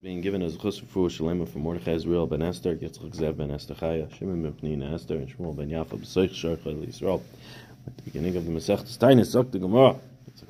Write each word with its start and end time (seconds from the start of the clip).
being 0.00 0.20
given 0.20 0.42
as 0.42 0.56
chus 0.56 0.78
for 0.78 1.08
Shalema 1.08 1.48
for 1.48 1.58
Mordechai 1.58 1.90
Israel 1.90 2.28
ben 2.28 2.40
Esther, 2.40 2.76
Yitzchak 2.76 3.16
Zev 3.16 3.36
ben 3.36 3.50
Esther 3.50 3.74
Chaya, 3.74 4.08
Shimon 4.16 4.40
ben 4.44 4.52
Pnina 4.52 4.94
Esther, 4.94 5.16
and 5.16 5.28
Shmuel 5.28 5.56
ben 5.56 5.70
Yafa 5.70 5.98
b'Soich 5.98 6.30
Sharcha 6.30 6.72
Yisrael. 6.86 7.20
At 7.84 7.96
the 7.96 8.02
beginning 8.04 8.36
of 8.36 8.46
the 8.46 8.52
Masech 8.52 8.78
Tainis, 8.96 9.34
Zok 9.34 9.50
the 9.50 9.58
Gemara, 9.58 9.96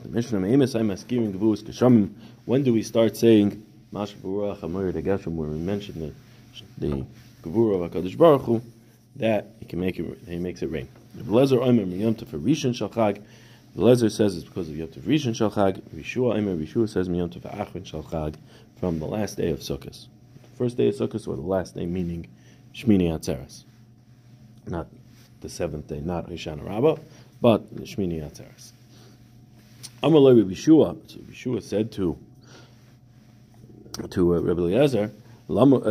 the 0.03 0.09
Mishnah 0.11 0.39
Meimis 0.39 0.79
I'm 0.79 0.89
Askirim 0.89 1.33
Gavus 1.33 1.63
Keshamim. 1.63 2.13
When 2.45 2.63
do 2.63 2.75
we 2.75 2.83
start 2.83 3.17
saying 3.17 3.65
Masha 3.91 4.19
Baruch 4.19 4.63
Amir 4.63 4.93
de 4.93 5.01
where 5.01 5.49
we 5.49 5.57
mention 5.57 5.99
the 5.99 6.13
the 6.77 7.07
Gavur 7.43 7.83
of 7.83 7.91
Hakadosh 7.91 8.19
Baruch 8.19 8.43
Hu, 8.43 8.63
that 9.17 9.47
he 9.61 9.65
can 9.65 9.81
make 9.81 9.99
it, 9.99 10.19
he 10.29 10.39
makes 10.39 10.61
it 10.61 10.67
rain. 10.67 10.89
Lezer 11.17 11.67
Omer 11.67 11.87
Miyam 11.87 12.15
Tef 12.15 12.39
Rishon 12.39 12.75
Shalchag. 12.75 13.23
Lezer 13.77 14.11
says 14.11 14.37
it's 14.37 14.45
because 14.45 14.69
of 14.69 14.77
Yom 14.77 14.89
Tov 14.89 15.05
Rishon 15.05 15.33
Shalchag. 15.33 15.81
Rishua 15.95 16.37
Omer 16.37 16.55
Rishua 16.55 16.87
says 16.87 17.09
Miyam 17.09 17.31
Tov 17.31 17.51
Achron 17.57 17.91
Shalchag 17.91 18.35
from 18.79 18.99
the 18.99 19.07
last 19.07 19.37
day 19.37 19.51
of 19.51 19.61
Sukkot. 19.61 20.07
The 20.43 20.57
first 20.57 20.77
day 20.77 20.89
of 20.89 20.95
Sukkot 20.95 21.27
or 21.27 21.37
the 21.37 21.43
last 21.43 21.75
day, 21.75 21.87
meaning 21.87 22.29
Shmini 22.75 23.09
Atzeres. 23.11 23.65
Not 24.67 24.89
the 25.41 25.49
seventh 25.49 25.89
day, 25.89 26.01
not 26.01 26.29
Hoshana 26.29 26.67
Rabbah, 26.67 26.97
but 27.41 27.75
Shmini 27.77 28.23
Atzeres. 28.23 28.73
Amalei 30.03 30.39
Rabbi 30.39 30.55
Shua, 30.55 30.97
so 31.07 31.19
Rabbi 31.19 31.33
Shua 31.35 31.61
said 31.61 31.91
to 31.93 32.19
to 34.11 34.37
uh, 34.37 34.41
Rabbi 34.41 34.61
Eliezer, 34.61 35.11
Simon 35.49 35.83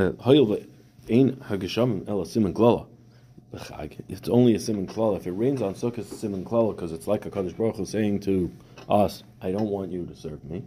It's 4.08 4.30
only 4.30 4.56
a 4.56 4.60
simon 4.60 4.88
klala. 4.88 5.18
If 5.18 5.28
it 5.28 5.32
rains 5.32 5.62
on 5.62 5.74
Sukkot, 5.74 5.98
it's 6.00 6.18
simon 6.18 6.46
klala 6.46 6.74
because 6.74 6.94
it's 6.94 7.08
like 7.08 7.26
a 7.26 7.30
Kadosh 7.32 7.58
Baruch 7.58 7.76
Hu 7.76 7.86
saying 7.86 8.22
to 8.22 8.50
us, 8.88 9.24
"I 9.42 9.52
don't 9.52 9.70
want 9.70 9.92
you 9.92 10.06
to 10.06 10.16
serve 10.16 10.42
me." 10.46 10.64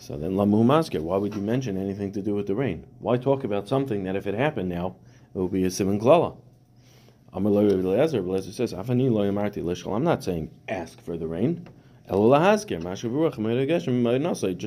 So 0.00 0.16
then, 0.16 0.34
lamu 0.34 0.64
masker. 0.64 1.02
Why 1.02 1.18
would 1.18 1.34
you 1.34 1.42
mention 1.42 1.76
anything 1.76 2.10
to 2.12 2.22
do 2.22 2.34
with 2.34 2.46
the 2.46 2.54
rain? 2.54 2.86
Why 3.00 3.18
talk 3.18 3.44
about 3.44 3.68
something 3.68 4.04
that 4.04 4.16
if 4.16 4.26
it 4.26 4.34
happened 4.34 4.70
now, 4.70 4.96
it 5.34 5.38
would 5.38 5.52
be 5.52 5.64
a 5.64 5.70
simon 5.70 6.00
klala? 6.00 6.38
Eliezer 7.34 8.52
says, 8.52 8.72
I'm 8.72 10.04
not 10.04 10.24
saying 10.24 10.50
ask 10.68 11.00
for 11.02 11.18
the 11.18 11.26
rain. 11.26 11.68
Just 12.08 12.34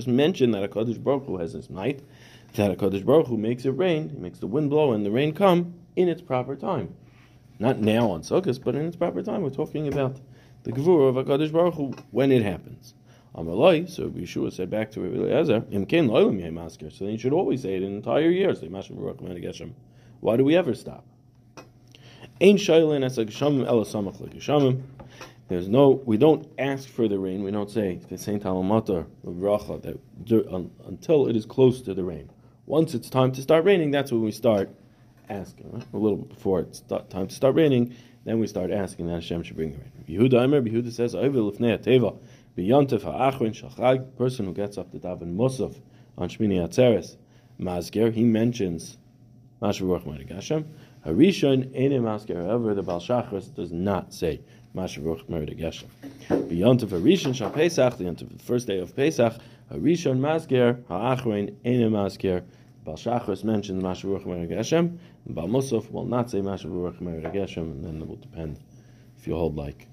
mention 0.08 0.52
that 0.52 0.64
a 0.64 0.68
Kadosh 0.68 1.04
Baruch 1.04 1.26
Hu 1.26 1.38
has 1.38 1.54
his 1.54 1.70
night, 1.70 2.04
that 2.54 2.72
a 2.72 2.76
Kadosh 2.76 3.04
Baruch 3.04 3.28
Hu 3.28 3.36
makes 3.36 3.66
it 3.66 3.72
rain, 3.72 4.10
he 4.10 4.18
makes 4.18 4.38
the 4.38 4.48
wind 4.48 4.70
blow 4.70 4.94
and 4.94 5.04
the 5.04 5.12
rain 5.12 5.34
come 5.34 5.74
in 5.96 6.08
its 6.08 6.22
proper 6.22 6.56
time. 6.56 6.96
Not 7.58 7.80
now 7.80 8.12
on 8.12 8.22
Sukkot, 8.22 8.64
but 8.64 8.76
in 8.76 8.86
its 8.86 8.96
proper 8.96 9.24
time. 9.24 9.42
We're 9.42 9.50
talking 9.50 9.88
about 9.88 10.22
the 10.62 10.72
Gevurah 10.72 11.10
of 11.10 11.18
a 11.18 11.24
Kadosh 11.24 11.52
Baruch 11.52 11.74
Hu 11.74 11.96
when 12.12 12.32
it 12.32 12.44
happens. 12.44 12.94
Amalai, 13.36 13.90
so 13.90 14.10
Yeshua 14.10 14.54
said 14.54 14.70
back 14.70 14.92
to 14.92 15.04
Eliezer, 15.06 15.62
Imken 15.72 16.08
loylam 16.08 16.54
masker. 16.54 16.92
So 16.92 17.06
then 17.06 17.14
you 17.14 17.20
should 17.20 17.34
always 17.34 17.64
say 17.64 17.76
it 17.76 17.84
an 17.84 17.96
entire 17.96 18.30
year. 18.30 18.54
Say 18.54 18.68
Mashim 18.68 18.96
Baruch 18.96 19.18
Geshem. 19.20 19.74
Why 20.20 20.38
do 20.38 20.44
we 20.44 20.56
ever 20.56 20.76
stop? 20.76 21.06
Ain. 22.42 22.58
There's 25.50 25.68
no, 25.68 25.90
we 26.06 26.18
don't 26.18 26.48
ask 26.58 26.88
for 26.88 27.08
the 27.08 27.20
rain. 27.20 27.44
We 27.44 27.52
don't 27.52 27.70
say 27.70 28.00
the 28.10 28.18
Saint 28.18 28.44
Talamatar 28.44 29.06
Racha 29.26 29.82
that 29.82 30.00
until 30.86 31.28
it 31.28 31.36
is 31.36 31.46
close 31.46 31.82
to 31.82 31.94
the 31.94 32.04
rain. 32.04 32.30
Once 32.66 32.94
it's 32.94 33.10
time 33.10 33.32
to 33.34 33.42
start 33.42 33.66
raining, 33.66 33.92
that's 33.92 34.12
when 34.12 34.22
we 34.22 34.32
start 34.32 34.70
asking. 35.30 35.72
Right? 35.72 35.86
A 35.94 35.98
little 35.98 36.18
bit 36.18 36.30
before 36.30 36.62
it's 36.62 36.82
time 36.82 37.28
to 37.28 37.36
start 37.36 37.56
raining, 37.56 37.94
then 38.24 38.40
we 38.40 38.48
start 38.48 38.72
asking 38.72 39.08
that 39.08 39.16
Hashem 39.16 39.44
should 39.44 39.58
bring 39.58 39.72
the 39.72 39.78
rain. 39.78 39.92
Yehuda 40.08 40.44
Aimer, 40.44 40.62
Yehuda 40.62 40.92
says, 40.94 41.14
"Ayvil 41.14 41.52
lifnei 41.52 41.78
teva." 41.78 42.18
B'yontev 42.58 43.02
ha'achrin 43.02 43.52
shachag, 43.52 44.16
person 44.16 44.46
who 44.46 44.54
gets 44.54 44.78
up 44.78 44.92
to 44.92 45.00
daven 45.00 45.36
musaf 45.36 45.76
on 46.20 46.30
Shmini 46.30 46.60
Atzeres, 46.60 47.18
Mazger, 47.60 48.14
he 48.14 48.24
mentions 48.24 48.98
Mashavuach 49.60 50.04
Marigashem. 50.04 50.66
Harishon 51.04 51.76
ene 51.76 52.00
Mazger, 52.02 52.46
however, 52.46 52.76
the 52.76 52.84
Baal 52.84 53.00
Shachris 53.00 53.54
does 53.56 53.72
not 53.72 54.14
say 54.14 54.40
Mashavuach 54.76 55.26
Marigashem. 55.26 55.88
B'yontev 56.30 56.90
Harishon 56.90 57.34
shal 57.34 57.50
Pesach, 57.50 57.98
the 57.98 58.28
first 58.44 58.68
day 58.68 58.78
of 58.78 58.96
Pesach, 58.96 59.34
Harishon 59.72 60.20
Mazger, 60.20 60.86
ha'achrin 60.88 61.56
ene 61.66 61.90
Mazger, 61.90 62.44
Baal 62.84 62.98
Shachris 62.98 63.44
mentions 63.44 63.82
Mashavuach 63.82 64.26
Marigashem, 64.26 65.00
Baal 65.26 65.48
Musaf 65.48 65.90
will 65.92 66.06
not 66.06 66.30
say 66.30 66.40
Mashavuach 66.42 67.02
Marigashem, 67.02 67.64
and 67.64 67.84
then 67.84 68.00
it 68.00 68.08
will 68.08 68.18
depend 68.18 68.60
if 69.18 69.26
you 69.26 69.34
hold 69.34 69.56
like 69.56 69.88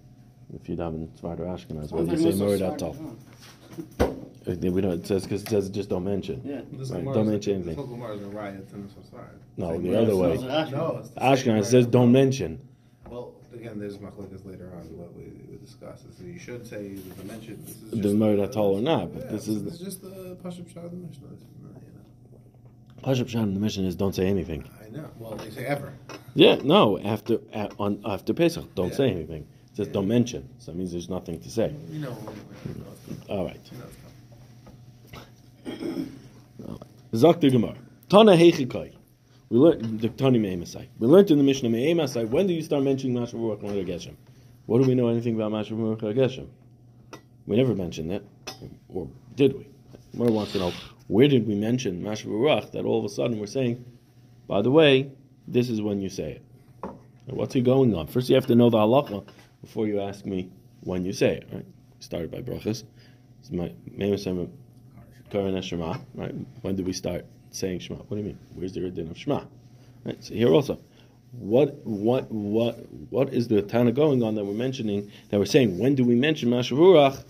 if 0.54 0.68
you 0.68 0.76
daven 0.76 1.08
Svarder 1.20 1.40
Ashkenaz, 1.46 1.92
whether 1.92 2.12
you 2.12 2.32
say 2.32 2.38
Morid 2.38 2.60
Atol. 2.60 3.16
We 4.46 4.80
don't. 4.80 4.92
It 4.92 5.06
says 5.06 5.22
because 5.24 5.42
it 5.42 5.48
says 5.48 5.68
just 5.68 5.88
don't 5.90 6.04
mention. 6.04 6.40
Yeah, 6.44 6.62
right, 6.94 7.04
don't 7.04 7.28
mention 7.28 7.54
anything. 7.62 7.76
No, 9.56 9.78
the 9.78 10.00
other 10.00 10.16
way. 10.16 10.36
No, 10.38 11.04
Ashkenaz 11.18 11.66
says 11.66 11.86
don't 11.86 12.10
mention. 12.10 12.60
Well, 13.08 13.34
again, 13.54 13.78
there's 13.78 13.98
machlokes 13.98 14.44
later 14.46 14.72
on 14.74 14.82
what 14.98 15.14
we, 15.14 15.24
we 15.50 15.58
discuss. 15.58 16.02
So 16.18 16.24
you 16.24 16.38
should 16.38 16.66
say 16.66 16.94
the 16.94 17.24
mention. 17.24 17.62
This 17.64 17.76
is 17.76 17.90
the 17.90 17.96
just 17.98 18.14
Morid 18.16 18.38
Atol 18.40 18.78
or 18.78 18.80
not, 18.80 19.12
but 19.12 19.24
Yeah, 19.24 19.30
this 19.32 19.46
is 19.48 19.62
This 19.62 19.74
is 19.74 19.80
just 19.80 20.02
the 20.02 20.36
Pashup 20.42 20.72
Shah 20.72 20.80
of 20.80 20.90
the 20.90 20.96
Mishnah. 20.96 21.28
This 21.28 21.40
is 21.40 21.46
not, 21.62 21.74
you 21.82 21.92
know. 21.92 23.14
Pashup 23.14 23.28
Shan 23.28 23.42
in 23.44 23.54
the 23.54 23.60
mission 23.60 23.84
is 23.84 23.94
don't 23.94 24.14
say 24.14 24.26
anything. 24.26 24.64
I 24.84 24.88
know. 24.90 25.10
Well, 25.18 25.36
they 25.36 25.50
say 25.50 25.66
ever. 25.66 25.92
Yeah, 26.34 26.56
no, 26.64 26.98
after 26.98 27.38
at, 27.52 27.72
on 27.78 28.00
after 28.04 28.32
Pesach, 28.32 28.74
don't 28.74 28.88
Yeah. 28.90 28.96
say 28.96 29.10
anything. 29.10 29.46
It 29.72 29.76
says 29.76 29.88
don't 29.88 30.08
mention. 30.08 30.48
So 30.58 30.72
that 30.72 30.78
means 30.78 30.92
there's 30.92 31.08
nothing 31.08 31.40
to 31.40 31.50
say. 31.50 31.74
You 31.90 32.00
know. 32.00 32.16
You 32.66 32.74
know 32.74 32.86
it's 32.92 33.26
coming. 33.26 33.38
All 33.38 33.44
right. 33.46 33.70
Zok 37.12 37.40
the 37.40 37.50
Gemara. 37.50 37.76
Tana 38.08 38.32
Heichikai. 38.32 38.94
We 39.50 39.58
learned 39.58 40.00
the 40.00 40.08
Tani 40.10 40.38
Meimasai. 40.38 40.86
We 41.00 41.08
learned 41.08 41.30
in 41.32 41.38
the 41.38 41.44
Mishnah 41.44 41.68
Meimasai. 41.70 42.28
When 42.28 42.46
do 42.46 42.52
you 42.52 42.62
start 42.62 42.84
mentioning 42.84 43.16
Mashav 43.16 43.34
Ruach 43.34 43.60
Geshem? 43.84 44.14
What 44.66 44.80
do 44.80 44.86
we 44.86 44.94
know 44.94 45.08
anything 45.08 45.34
about 45.34 45.50
Mashav 45.50 45.76
Ruach 45.76 46.00
Geshem? 46.14 46.46
We 47.46 47.56
never 47.56 47.74
mentioned 47.74 48.12
that, 48.12 48.22
or 48.88 49.08
did 49.34 49.58
we? 49.58 49.66
Mora 50.14 50.30
wants 50.30 50.52
to 50.52 50.58
know 50.58 50.72
where 51.08 51.26
did 51.26 51.48
we 51.48 51.56
mention 51.56 52.00
Mashav 52.00 52.26
Ruach 52.26 52.70
that 52.72 52.84
all 52.84 53.00
of 53.00 53.04
a 53.04 53.08
sudden 53.08 53.40
we're 53.40 53.46
saying, 53.46 53.84
by 54.46 54.62
the 54.62 54.70
way, 54.70 55.10
this 55.48 55.68
is 55.68 55.82
when 55.82 56.00
you 56.00 56.08
say 56.08 56.32
it. 56.32 56.42
What's 57.26 57.54
he 57.54 57.60
going 57.60 57.92
on? 57.94 58.06
First, 58.06 58.28
you 58.28 58.36
have 58.36 58.46
to 58.46 58.54
know 58.54 58.70
the 58.70 58.78
halacha 58.78 59.26
before 59.60 59.86
you 59.86 60.00
ask 60.00 60.24
me 60.24 60.50
when 60.80 61.04
you 61.04 61.12
say 61.12 61.36
it. 61.36 61.48
Right? 61.52 61.66
Started 61.98 62.30
by 62.30 62.42
brachas. 62.42 62.84
It's 63.40 63.50
my 63.50 63.72
Karan 65.30 65.60
Shema, 65.62 65.96
right? 66.14 66.34
When 66.62 66.76
do 66.76 66.84
we 66.84 66.92
start 66.92 67.24
saying 67.50 67.80
Shema? 67.80 68.00
What 68.00 68.10
do 68.10 68.16
you 68.16 68.24
mean? 68.24 68.38
Where's 68.54 68.72
the 68.72 68.90
din 68.90 69.10
of 69.10 69.16
Shema? 69.16 69.44
Right. 70.04 70.22
So 70.22 70.34
here 70.34 70.48
also, 70.48 70.80
what 71.32 71.76
what 71.84 72.30
what 72.30 72.78
what 73.10 73.32
is 73.32 73.48
the 73.48 73.62
Tana 73.62 73.92
going 73.92 74.22
on 74.22 74.34
that 74.34 74.44
we're 74.44 74.54
mentioning? 74.54 75.10
That 75.30 75.38
we're 75.38 75.46
saying 75.46 75.78
when 75.78 75.94
do 75.94 76.04
we 76.04 76.14
mention 76.14 76.50
Mashavurach? 76.50 77.24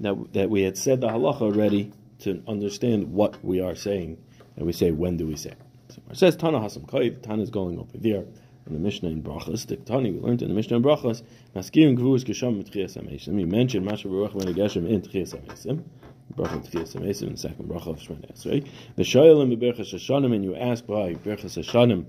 That 0.00 0.32
that 0.32 0.50
we 0.50 0.62
had 0.62 0.78
said 0.78 1.00
the 1.00 1.08
halacha 1.08 1.42
already 1.42 1.92
to 2.20 2.42
understand 2.46 3.12
what 3.12 3.44
we 3.44 3.60
are 3.60 3.74
saying, 3.74 4.18
and 4.56 4.66
we 4.66 4.72
say 4.72 4.92
when 4.92 5.16
do 5.16 5.26
we 5.26 5.36
say? 5.36 5.54
So 5.88 6.02
it 6.10 6.16
says 6.16 6.36
Tana 6.36 6.58
Hasam 6.58 6.88
Kai. 6.88 7.10
The 7.10 7.16
Tana 7.16 7.42
is 7.42 7.50
going 7.50 7.78
over 7.78 7.98
there. 7.98 8.24
In 8.66 8.72
the 8.72 8.78
Mishnah 8.78 9.10
in 9.10 9.22
Brachas, 9.22 9.66
the 9.66 9.76
Tani 9.76 10.10
we 10.10 10.20
learned 10.20 10.42
in 10.42 10.48
the 10.48 10.54
Mishnah 10.54 10.78
in 10.78 10.82
Brachas, 10.82 11.22
Maskirim 11.54 11.98
Gvurus 11.98 12.24
Gesham 12.24 12.62
Mitchias 12.62 12.96
Amesim. 12.96 13.38
You 13.38 13.46
mentioned 13.46 13.86
Mashavurach 13.86 14.32
when 14.32 14.54
Geshem 14.54 14.88
in 14.88 15.02
Tchias 15.02 15.34
Amesim 15.38 15.84
bracha 16.32 16.60
tchias 16.64 16.96
amesim, 16.96 17.28
and 17.28 17.36
the 17.36 17.40
second 17.40 17.68
bracha 17.68 17.88
of 17.88 17.98
Shemona 17.98 18.32
Esrei. 18.32 18.66
V'shoyelim 18.96 19.56
beberchas 19.56 19.92
Hashanim, 19.92 20.34
and 20.34 20.44
you 20.44 20.54
ask 20.54 20.86
by 20.86 21.14
berchas 21.14 21.62
Hashanim, 21.62 22.06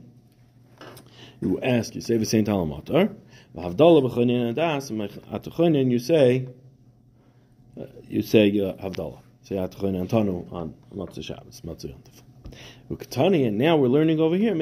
you 1.41 1.59
ask, 1.61 1.95
you 1.95 2.01
say 2.01 2.17
v'sein 2.17 2.45
talamatar, 2.45 3.15
v'havdalah 3.55 4.09
b'chonin 4.09 4.55
adas, 4.55 4.89
and 4.89 5.01
atuchonin, 5.01 5.91
you 5.91 5.99
say, 5.99 6.47
uh, 7.79 7.85
you 8.07 8.21
say 8.21 8.47
uh, 8.59 8.73
havdalah. 8.73 9.19
Say 9.43 9.55
atuchonin 9.55 10.07
antanu 10.07 10.51
on 10.51 10.73
Matzah 10.95 11.23
Shabbos, 11.23 11.61
Matzah 11.61 11.93
Yontif. 11.93 12.21
Ukatani, 12.89 13.47
and 13.47 13.57
now 13.57 13.77
we're 13.77 13.87
learning 13.87 14.19
over 14.19 14.35
here, 14.35 14.55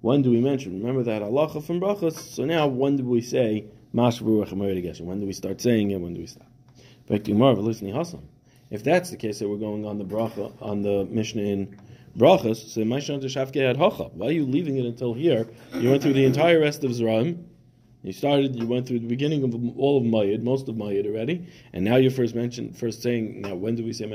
when 0.00 0.22
do 0.22 0.30
we 0.30 0.40
mention? 0.40 0.80
Remember 0.80 1.02
that 1.02 1.20
halacha 1.20 1.62
from 1.62 1.78
brachas. 1.78 2.14
So 2.14 2.44
now, 2.44 2.66
when 2.66 2.96
do 2.96 3.04
we 3.04 3.20
say 3.20 3.66
geshem? 3.94 5.02
When 5.02 5.20
do 5.20 5.26
we 5.26 5.32
start 5.34 5.60
saying 5.60 5.90
it? 5.90 6.00
When 6.00 6.14
do 6.14 6.20
we 6.20 6.26
stop? 6.26 6.46
If 8.70 8.84
that's 8.84 9.10
the 9.10 9.16
case, 9.16 9.40
that 9.40 9.48
we're 9.48 9.56
going 9.56 9.84
on 9.84 9.98
the 9.98 10.04
bracha 10.04 10.52
on 10.62 10.80
the 10.82 11.04
Mishnah 11.10 11.42
in 11.42 11.76
brachas, 12.16 12.56
so 12.56 12.84
hacha. 13.76 14.04
Why 14.14 14.28
are 14.28 14.32
you 14.32 14.46
leaving 14.46 14.78
it 14.78 14.86
until 14.86 15.12
here? 15.12 15.46
You 15.74 15.90
went 15.90 16.02
through 16.02 16.14
the 16.14 16.24
entire 16.24 16.60
rest 16.60 16.82
of 16.84 16.92
Zeraim. 16.92 17.44
You 18.02 18.14
started. 18.14 18.56
You 18.56 18.66
went 18.66 18.86
through 18.88 19.00
the 19.00 19.08
beginning 19.08 19.44
of 19.44 19.54
all 19.76 19.98
of 19.98 20.04
Mayid, 20.04 20.42
most 20.42 20.68
of 20.70 20.76
Mayid 20.76 21.06
already, 21.06 21.46
and 21.74 21.84
now 21.84 21.96
you 21.96 22.08
first 22.08 22.34
mentioned, 22.34 22.74
first 22.78 23.02
saying. 23.02 23.42
Now, 23.42 23.54
when 23.54 23.74
do 23.74 23.84
we 23.84 23.92
say? 23.92 24.06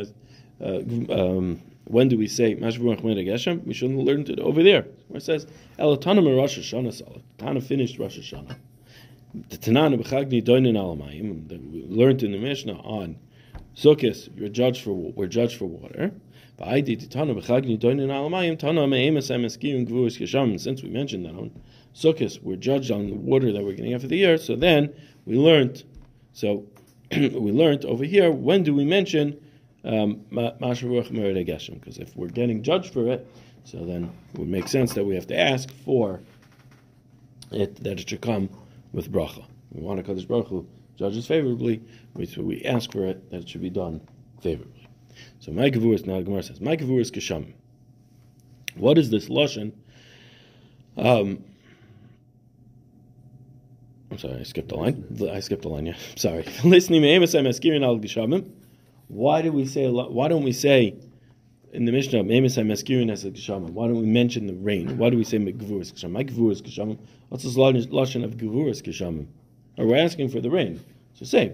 Uh, 0.61 0.79
um, 1.13 1.61
when 1.85 2.07
do 2.07 2.17
we 2.17 2.27
say? 2.27 2.55
We 2.55 2.71
shouldn't 2.71 3.99
learned 3.99 4.29
it 4.29 4.39
over 4.39 4.63
there. 4.63 4.85
Where 5.07 5.17
it 5.17 5.23
says 5.23 5.47
Elatanim 5.77 6.35
Rosh 6.35 6.57
Hashanah. 6.57 7.21
Tana 7.37 7.61
finished 7.61 7.99
Rosh 7.99 8.17
Hashanah. 8.17 8.55
The 9.49 9.57
Tanana 9.57 9.97
b'chagni 9.97 10.41
doinin 10.43 10.75
alamayim. 10.75 11.71
We 11.71 11.83
learned 11.83 12.23
in 12.23 12.31
the 12.31 12.37
Mishnah 12.37 12.79
on 12.79 13.17
Sukkis, 13.75 14.29
you're 14.37 14.49
judged 14.49 14.81
for 14.83 14.93
we're 14.93 15.27
judged 15.27 15.57
for 15.57 15.65
water. 15.65 16.11
Since 16.57 16.87
we 20.83 20.89
mentioned 20.89 21.25
that 21.25 21.35
on 21.35 21.51
Sukkot, 21.93 22.41
we're 22.41 22.55
judged 22.55 22.91
on 22.91 23.09
the 23.09 23.15
water 23.15 23.51
that 23.51 23.63
we're 23.63 23.73
getting 23.73 23.93
after 23.93 24.07
the 24.07 24.15
year. 24.15 24.37
So 24.37 24.55
then 24.55 24.93
we 25.25 25.35
learned. 25.37 25.83
So 26.31 26.65
we 27.11 27.51
learned 27.51 27.83
over 27.83 28.05
here. 28.05 28.31
When 28.31 28.63
do 28.63 28.73
we 28.73 28.85
mention 28.85 29.37
um, 29.85 30.21
Because 30.29 31.97
if 31.97 32.15
we're 32.15 32.27
getting 32.27 32.63
judged 32.63 32.91
for 32.91 33.07
it, 33.11 33.27
so 33.63 33.85
then 33.85 34.11
it 34.33 34.39
would 34.39 34.47
make 34.47 34.67
sense 34.67 34.93
that 34.93 35.03
we 35.05 35.15
have 35.15 35.27
to 35.27 35.39
ask 35.39 35.71
for 35.71 36.21
it 37.51 37.75
that 37.83 37.99
it 37.99 38.09
should 38.09 38.21
come 38.21 38.49
with 38.91 39.11
bracha. 39.11 39.45
We 39.71 39.81
want 39.81 40.03
to 40.03 40.11
Kadosh 40.11 40.27
Baruch 40.27 40.47
Hu 40.47 40.67
judges 40.97 41.27
favorably, 41.27 41.81
so 42.27 42.41
we 42.41 42.63
ask 42.63 42.91
for 42.91 43.05
it 43.05 43.29
that 43.31 43.41
it 43.41 43.49
should 43.49 43.61
be 43.61 43.69
done 43.69 44.01
favorably. 44.41 44.87
So 45.39 45.51
my 45.51 45.69
Gavuris, 45.69 46.05
now 46.05 46.17
the 46.17 46.23
Gemara 46.23 46.43
says, 46.43 46.59
my 46.61 46.75
Gavuris 46.75 47.11
Kisham. 47.11 47.53
What 48.75 48.97
is 48.97 49.09
this 49.09 49.29
Lashon? 49.29 49.73
Um, 50.97 51.43
I'm 54.11 54.17
sorry, 54.17 54.39
I 54.39 54.43
skipped 54.43 54.71
a 54.71 54.75
line. 54.75 55.05
I 55.31 55.39
skipped 55.39 55.65
a 55.65 55.69
line, 55.69 55.87
yeah. 55.87 55.95
Sorry. 56.15 56.45
Listening 56.63 57.01
al 57.83 57.97
Why 59.07 59.41
do 59.41 59.51
we 59.51 59.65
say 59.65 59.89
why 59.89 60.27
don't 60.27 60.43
we 60.43 60.51
say 60.51 60.95
in 61.71 61.85
the 61.85 61.91
Mishnah 61.91 62.19
as? 62.19 62.57
Why 62.57 63.87
don't 63.87 63.99
we 63.99 64.05
mention 64.05 64.47
the 64.47 64.53
rain? 64.53 64.97
Why 64.97 65.09
do 65.09 65.17
we 65.17 65.23
say. 65.23 65.37
What's 65.37 65.91
this 67.43 67.55
Lashon 67.57 68.23
of 68.23 68.37
Gvuris 68.37 68.81
Geshamim? 68.81 69.27
Or 69.77 69.85
we're 69.85 69.97
asking 69.97 70.29
for 70.29 70.39
the 70.39 70.49
rain. 70.49 70.79
So 71.13 71.25
say, 71.25 71.53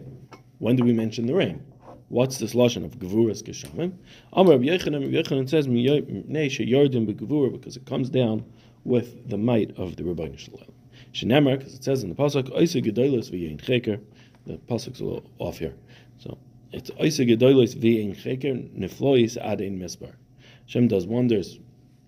when 0.59 0.75
do 0.75 0.83
we 0.83 0.93
mention 0.93 1.25
the 1.25 1.33
rain? 1.33 1.63
What's 2.09 2.39
this 2.39 2.53
lashon 2.53 2.83
of 2.83 2.99
gevuras 2.99 3.41
geshamim? 3.41 3.93
Amar 4.33 4.57
Rabbi 4.57 4.69
Rabbi 4.69 5.05
Yochanan 5.05 5.49
says 5.49 5.65
Neisha 5.67 6.69
Yardim 6.69 7.07
begevura 7.07 7.51
because 7.53 7.77
it 7.77 7.85
comes 7.85 8.09
down 8.09 8.43
with 8.83 9.29
the 9.29 9.37
might 9.37 9.71
of 9.77 9.95
the 9.95 10.03
Rebbeinu 10.03 10.37
Shalom. 10.37 10.65
Shenemar 11.13 11.57
because 11.57 11.73
it 11.73 11.83
says 11.83 12.03
in 12.03 12.09
the 12.09 12.15
pasuk 12.15 12.49
Oisa 12.49 12.83
Gedolos 12.83 13.31
v'yein 13.31 13.61
cheker. 13.61 14.01
The 14.45 14.57
pasuk's 14.57 14.99
a 14.99 15.05
little 15.05 15.23
off 15.39 15.59
here, 15.59 15.73
so 16.17 16.37
it's 16.71 16.89
Oisa 16.91 17.27
Gedolos 17.27 17.75
cheker 17.75 18.69
neflois 18.77 19.37
adein 19.41 19.79
misbar. 19.79 20.13
Hashem 20.65 20.87
does 20.87 21.05
wonders 21.05 21.59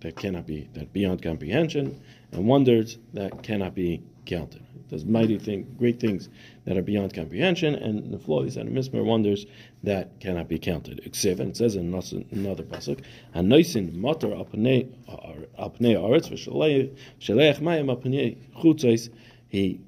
that 0.02 0.16
cannot 0.16 0.46
be 0.48 0.70
that 0.74 0.94
beyond 0.94 1.22
comprehension, 1.22 2.02
and 2.32 2.48
wonders 2.48 2.98
that 3.14 3.44
cannot 3.44 3.76
be 3.76 4.02
counted 4.26 4.64
does 4.94 5.06
mighty 5.06 5.40
thing, 5.40 5.76
great 5.80 6.00
things 6.00 6.30
that 6.66 6.78
are 6.78 6.84
beyond 6.84 7.14
comprehension, 7.14 7.74
and 7.74 8.14
the 8.14 8.20
flows 8.20 8.58
and 8.58 8.72
mismer 8.72 9.04
wonders 9.04 9.48
that 9.82 10.20
cannot 10.20 10.48
be 10.48 10.60
counted. 10.60 11.00
And 11.00 11.08
it 11.08 11.58
says 11.58 11.76
in 11.76 11.88
another 12.32 12.64
pasuk, 12.64 13.00
"Hanoisin 13.36 13.96
matar 13.96 14.38
apnei 14.46 14.88
aretz 15.08 16.30
v'shaleich 16.30 17.60
mayim 17.60 17.88
apnei 17.96 18.38
chutzos." 18.56 19.10
He 19.50 19.80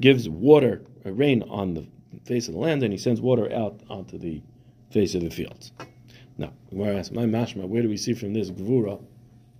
gives 0.00 0.28
water, 0.28 0.82
rain 1.04 1.42
on 1.42 1.74
the 1.74 1.86
face 2.28 2.46
of 2.46 2.54
the 2.54 2.60
land, 2.60 2.82
and 2.82 2.92
he 2.92 2.98
sends 2.98 3.20
water 3.20 3.52
out 3.52 3.80
onto 3.90 4.18
the 4.18 4.42
face 4.90 5.14
of 5.14 5.22
the 5.22 5.30
fields. 5.30 5.72
Now, 6.36 6.52
where 6.70 6.94
I 6.94 6.98
ask 6.98 7.10
my 7.10 7.24
mashma, 7.24 7.66
where 7.66 7.82
do 7.82 7.88
we 7.88 7.96
see 7.96 8.12
from 8.14 8.34
this 8.34 8.50
gvura? 8.50 9.02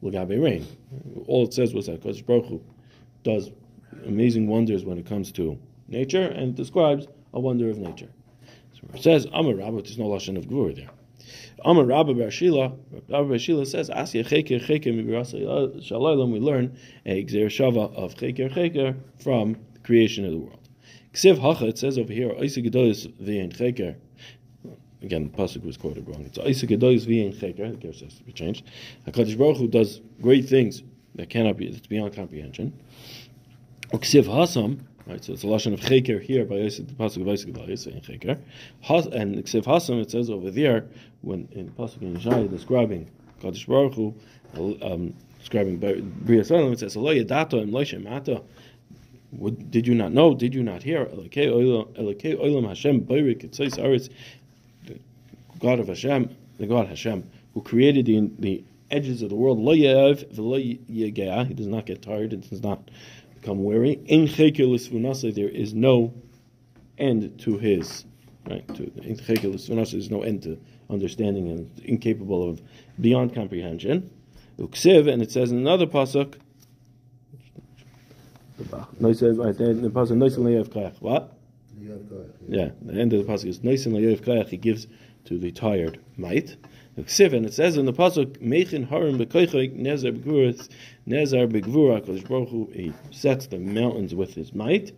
Lagabe 0.00 0.40
rain. 0.40 0.64
All 1.26 1.44
it 1.44 1.52
says 1.52 1.74
was 1.74 1.86
that 1.86 2.00
Kodesh 2.00 2.24
Baruch 2.24 2.46
Hu 2.46 2.62
does 3.24 3.50
amazing 4.06 4.46
wonders 4.46 4.84
when 4.84 4.96
it 4.96 5.06
comes 5.06 5.32
to 5.32 5.58
nature 5.88 6.22
and 6.22 6.54
describes 6.54 7.08
a 7.34 7.40
wonder 7.40 7.68
of 7.68 7.78
nature. 7.78 8.08
So 8.74 8.86
it 8.94 9.02
says 9.02 9.26
Amar 9.32 9.56
Rabba, 9.56 9.82
there's 9.82 9.98
no 9.98 10.04
lashon 10.04 10.38
of 10.38 10.46
gvur 10.46 10.76
there. 10.76 10.90
Amar 11.64 11.84
Rabba 11.84 12.14
Barshila, 12.14 12.78
Rabba 13.08 13.28
Barshila 13.34 13.66
says 13.66 13.90
Asya 13.90 14.24
Cheker 14.24 14.60
Cheker 14.64 14.94
Mibirasa. 14.94 16.30
We 16.30 16.38
learn 16.38 16.78
a 17.04 17.24
Gzer 17.24 17.46
Shava 17.46 17.92
of 17.96 18.14
Cheker 18.14 18.52
Cheker 18.54 18.94
from 19.20 19.56
the 19.72 19.80
creation 19.80 20.24
of 20.24 20.30
the 20.30 20.38
world. 20.38 20.67
Ksiv 21.12 21.38
Hacha, 21.38 21.66
it 21.66 21.78
says 21.78 21.98
over 21.98 22.12
here, 22.12 22.32
Isa 22.42 22.60
Gedolis 22.60 23.06
V'yin 23.20 23.54
Cheker. 23.56 23.96
Again, 25.00 25.24
the 25.24 25.30
pasuk 25.30 25.64
was 25.64 25.76
quoted 25.76 26.08
wrong. 26.08 26.24
It's 26.24 26.38
Isa 26.38 26.66
Gedolis 26.66 27.06
V'yin 27.06 27.34
Cheker. 27.34 27.80
The 27.80 28.04
has 28.04 28.14
to 28.14 28.24
be 28.24 28.32
changed. 28.32 28.64
Hakadosh 29.06 29.38
Baruch 29.38 29.56
Hu 29.56 29.68
does 29.68 30.00
great 30.20 30.48
things 30.48 30.82
that 31.14 31.30
cannot 31.30 31.56
be, 31.56 31.66
it's 31.66 31.86
beyond 31.86 32.14
comprehension. 32.14 32.78
Uksiv 33.92 34.24
Hasam, 34.24 34.80
right? 35.06 35.24
So 35.24 35.32
it's 35.32 35.44
a 35.44 35.46
lashon 35.46 35.72
of 35.72 35.80
cheker 35.80 36.20
here 36.20 36.44
by 36.44 36.56
the 36.56 36.62
pasuk 36.62 37.22
of 37.22 37.26
Yisrael 37.26 37.78
saying 37.78 38.02
cheker, 38.02 38.38
and 39.14 39.36
Uksiv 39.36 39.64
Hasam 39.64 40.02
it 40.02 40.10
says 40.10 40.28
over 40.30 40.50
there 40.50 40.86
when 41.22 41.48
in 41.52 41.70
pasuk 41.70 42.02
in 42.02 42.16
Yeshaya 42.16 42.50
describing 42.50 43.10
Kadosh 43.40 43.66
Baruch 43.66 43.94
Hu, 43.94 44.14
um, 44.82 45.14
describing 45.38 45.78
Bria 45.78 46.44
Salam, 46.44 46.72
it 46.72 46.80
says 46.80 46.96
Allah 46.96 47.14
Yadato 47.14 47.62
and 47.62 47.72
Loishem 47.72 48.04
Mata. 49.32 49.56
Did 49.56 49.86
you 49.86 49.94
not 49.94 50.12
know? 50.12 50.34
Did 50.34 50.54
you 50.54 50.62
not 50.62 50.82
hear? 50.82 51.04
God 55.58 55.80
of 55.80 55.88
Hashem, 55.88 56.36
the 56.58 56.66
God 56.66 56.86
Hashem, 56.86 57.30
who 57.54 57.62
created 57.62 58.06
the 58.06 58.30
the 58.38 58.64
edges 58.90 59.22
of 59.22 59.30
the 59.30 59.36
world. 59.36 59.58
He 59.58 59.82
does 61.54 61.66
not 61.66 61.86
get 61.86 62.02
tired. 62.02 62.32
It 62.32 62.48
does 62.48 62.62
not 62.62 62.90
become 63.34 63.64
weary. 63.64 63.92
In 64.06 64.26
there 64.26 65.48
is 65.48 65.74
no 65.74 66.14
end 66.96 67.38
to 67.40 67.58
his 67.58 68.04
right. 68.48 68.66
To 68.74 68.84
in 69.02 69.16
there 69.16 69.82
is 69.82 70.10
no 70.10 70.22
end 70.22 70.42
to 70.44 70.58
understanding 70.90 71.48
and 71.48 71.70
incapable 71.84 72.48
of 72.48 72.62
beyond 73.00 73.34
comprehension. 73.34 74.10
Uksiv, 74.58 75.12
and 75.12 75.22
it 75.22 75.30
says 75.30 75.52
in 75.52 75.58
another 75.58 75.86
pasuk. 75.86 76.34
No, 79.00 79.08
it 79.08 79.18
says 79.18 79.36
right 79.36 79.56
there 79.56 79.70
in 79.70 79.84
uh, 79.84 79.88
the 79.88 80.94
What? 81.00 81.32
Yeah, 82.48 82.70
the 82.82 83.00
end 83.00 83.12
of 83.12 83.26
the 83.26 83.32
pasuk 83.32 83.46
is 83.46 83.60
Noisin 83.60 83.92
Layev 83.92 84.48
He 84.48 84.56
gives 84.56 84.86
to 85.26 85.38
the 85.38 85.52
tired 85.52 86.00
might. 86.16 86.56
And 86.96 87.06
it 87.06 87.52
says 87.54 87.76
in 87.76 87.86
the 87.86 87.92
pasuk, 87.92 88.38
Mechin 88.38 88.88
Harim 88.88 89.18
Bekoichik 89.18 89.80
Nezer 89.80 90.18
Beguras 90.18 90.68
Nezer 91.06 91.48
Begvura 91.48 92.04
Kodesh 92.04 92.28
Baruch 92.28 92.48
Hu. 92.48 92.70
He 92.72 92.92
sets 93.12 93.46
the 93.46 93.58
mountains 93.58 94.14
with 94.14 94.34
his 94.34 94.52
might, 94.52 94.92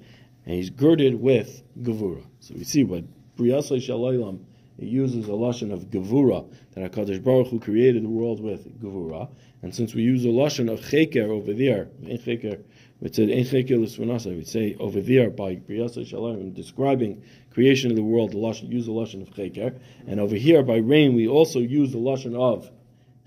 and 0.47 0.55
he's 0.55 0.71
girded 0.71 1.21
with 1.21 1.63
Gevura. 1.83 2.25
So 2.41 2.55
we 2.57 2.65
see 2.65 2.85
what 2.85 3.05
Briyasai 3.37 3.87
Shalaylam 3.87 4.41
it 4.81 4.89
uses 4.89 5.29
a 5.29 5.33
lashon 5.33 5.75
of 5.75 5.91
gevura 5.91 6.51
that 6.73 6.91
Hakadosh 6.91 7.23
Baruch 7.23 7.49
Hu 7.49 7.61
created 7.61 8.03
the 8.03 8.09
world 8.09 8.41
with 8.41 8.81
gevura, 8.81 9.29
and 9.63 9.75
since 9.75 9.95
we 9.95 10.01
use 10.01 10.25
a 10.25 10.29
lashon 10.29 10.73
of 10.73 10.81
cheker 10.81 11.29
over 11.29 11.53
there, 11.53 11.89
in 12.03 12.17
cheker, 12.17 12.63
it 13.01 13.15
said 13.15 13.31
in 13.31 13.45
cheker 13.45 13.81
l'svanasa. 13.81 14.37
We 14.37 14.45
say 14.45 14.77
over 14.79 15.01
there 15.01 15.31
by 15.31 15.57
Briyasa 15.57 16.07
Shalom 16.07 16.53
describing 16.53 17.23
creation 17.53 17.91
of 17.91 17.97
the 17.97 18.03
world, 18.03 18.33
the 18.33 18.39
lashon 18.39 18.71
use 18.71 18.87
the 18.87 18.93
lashon 18.93 19.23
of 19.23 19.31
cheker, 19.31 19.79
and 20.07 20.21
over 20.21 20.37
here 20.37 20.63
by 20.63 20.77
rain 20.77 21.15
we 21.15 21.27
also 21.27 21.59
use 21.59 21.93
the 21.93 21.99
lashon 21.99 22.35
of 22.35 22.71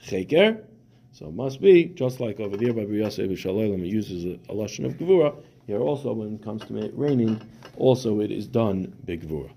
cheker. 0.06 0.64
So 1.12 1.28
it 1.28 1.34
must 1.34 1.62
be 1.62 1.86
just 1.86 2.20
like 2.20 2.40
over 2.40 2.58
there 2.58 2.74
by 2.74 2.82
Briyasa 2.82 3.38
Shalom, 3.38 3.84
it 3.84 3.88
uses 3.88 4.26
a, 4.26 4.52
a 4.52 4.56
lashon 4.56 4.86
of 4.86 4.94
gevura. 4.94 5.36
Here 5.66 5.80
also, 5.80 6.12
when 6.14 6.36
it 6.36 6.44
comes 6.44 6.66
to 6.66 6.92
raining, 6.94 7.42
also 7.78 8.20
it 8.20 8.32
is 8.32 8.48
done 8.48 8.94
big 9.06 9.28
gevura. 9.28 9.52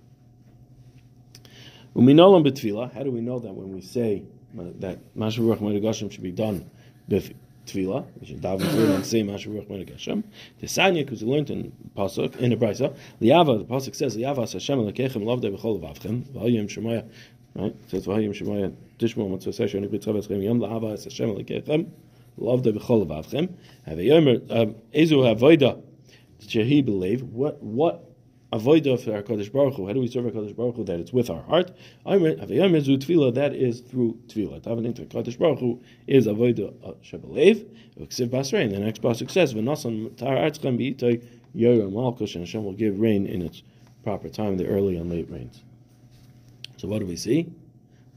Uminolam 1.96 2.46
betfila. 2.46 2.92
How 2.92 3.02
do 3.02 3.10
we 3.10 3.20
know 3.22 3.38
that 3.38 3.52
when 3.52 3.72
we 3.72 3.80
say 3.80 4.22
that 4.54 4.98
Mashavuach 5.16 5.58
Medagashim 5.58 6.12
should 6.12 6.22
be 6.22 6.30
done 6.30 6.70
with 7.08 7.32
tefillah, 7.66 8.06
we 8.20 8.26
should 8.26 8.40
daven 8.40 8.70
for 8.70 8.94
and 8.94 9.04
say 9.04 9.22
Mashavuach 9.22 9.66
Medagashim. 9.66 10.22
The 10.60 10.66
Sanya, 10.66 11.04
because 11.04 11.22
we 11.22 11.30
learned 11.30 11.50
in 11.50 11.72
pasuk 11.96 12.36
in 12.36 12.50
the 12.50 12.56
brisa, 12.56 12.96
Liava. 13.20 13.58
The 13.58 13.64
pasuk 13.64 13.94
says 13.94 14.16
Liava 14.16 14.50
Hashem 14.50 14.78
Lekechem 14.78 15.22
Lavdei 15.22 15.56
B'Chol 15.56 15.80
Vavchem 15.80 16.22
V'Hayim 16.32 16.68
Shemaya. 16.68 17.08
Right? 17.54 17.74
Says 17.88 18.06
V'Hayim 18.06 18.30
Shemaya 18.30 18.74
Tishmo 18.98 19.30
Mitzvah 19.30 19.50
Sesher 19.50 19.80
Nibit 19.80 20.04
Tzav 20.04 20.22
Eschem 20.22 20.42
Yom 20.42 20.60
Liava 20.60 21.02
Hashem 21.02 21.30
Lekechem 21.30 21.90
Lavdei 22.38 22.76
B'Chol 22.78 23.06
Vavchem. 23.06 23.52
Have 23.84 23.98
a 23.98 24.02
Yomer 24.02 24.50
um, 24.50 24.74
Ezu 24.94 25.18
Havoida. 25.22 25.82
Shehi 26.40 26.84
believe 26.84 27.22
what 27.22 27.62
what 27.62 28.05
avoida 28.52 29.02
for 29.02 29.14
our 29.14 29.22
Kodesh 29.22 29.52
Baruch 29.52 29.74
Hu. 29.74 29.86
How 29.86 29.92
do 29.92 30.00
we 30.00 30.08
serve 30.08 30.26
our 30.26 30.32
Kodesh 30.32 30.54
Baruch 30.54 30.76
Hu? 30.76 30.84
That 30.84 31.00
it's 31.00 31.12
with 31.12 31.30
our 31.30 31.42
heart. 31.42 31.72
That 32.04 33.52
is 33.54 33.80
through 33.80 34.18
tefillah. 34.28 34.62
Davening 34.62 34.94
to 34.96 35.04
Kodesh 35.06 35.38
Baruch 35.38 35.58
Hu 35.60 35.80
is 36.06 36.26
avoida 36.26 36.74
uh, 36.84 36.92
shebelev. 37.02 37.66
Uksiv 38.00 38.28
basrein. 38.28 38.70
The 38.70 38.78
next 38.78 39.00
pasuk 39.02 39.30
says, 39.30 39.54
"V'nasan 39.54 40.16
tar 40.16 40.36
artzchem 40.36 40.78
b'itay 40.78 41.24
yoram 41.54 41.92
malkush," 41.92 42.34
and 42.34 42.44
Hashem 42.44 42.64
will 42.64 42.74
give 42.74 43.00
rain 43.00 43.26
in 43.26 43.42
its 43.42 43.62
proper 44.04 44.28
time, 44.28 44.56
the 44.56 44.66
early 44.66 44.96
and 44.96 45.10
late 45.10 45.30
rains. 45.30 45.62
So 46.76 46.88
what 46.88 46.98
do 47.00 47.06
we 47.06 47.16
see? 47.16 47.50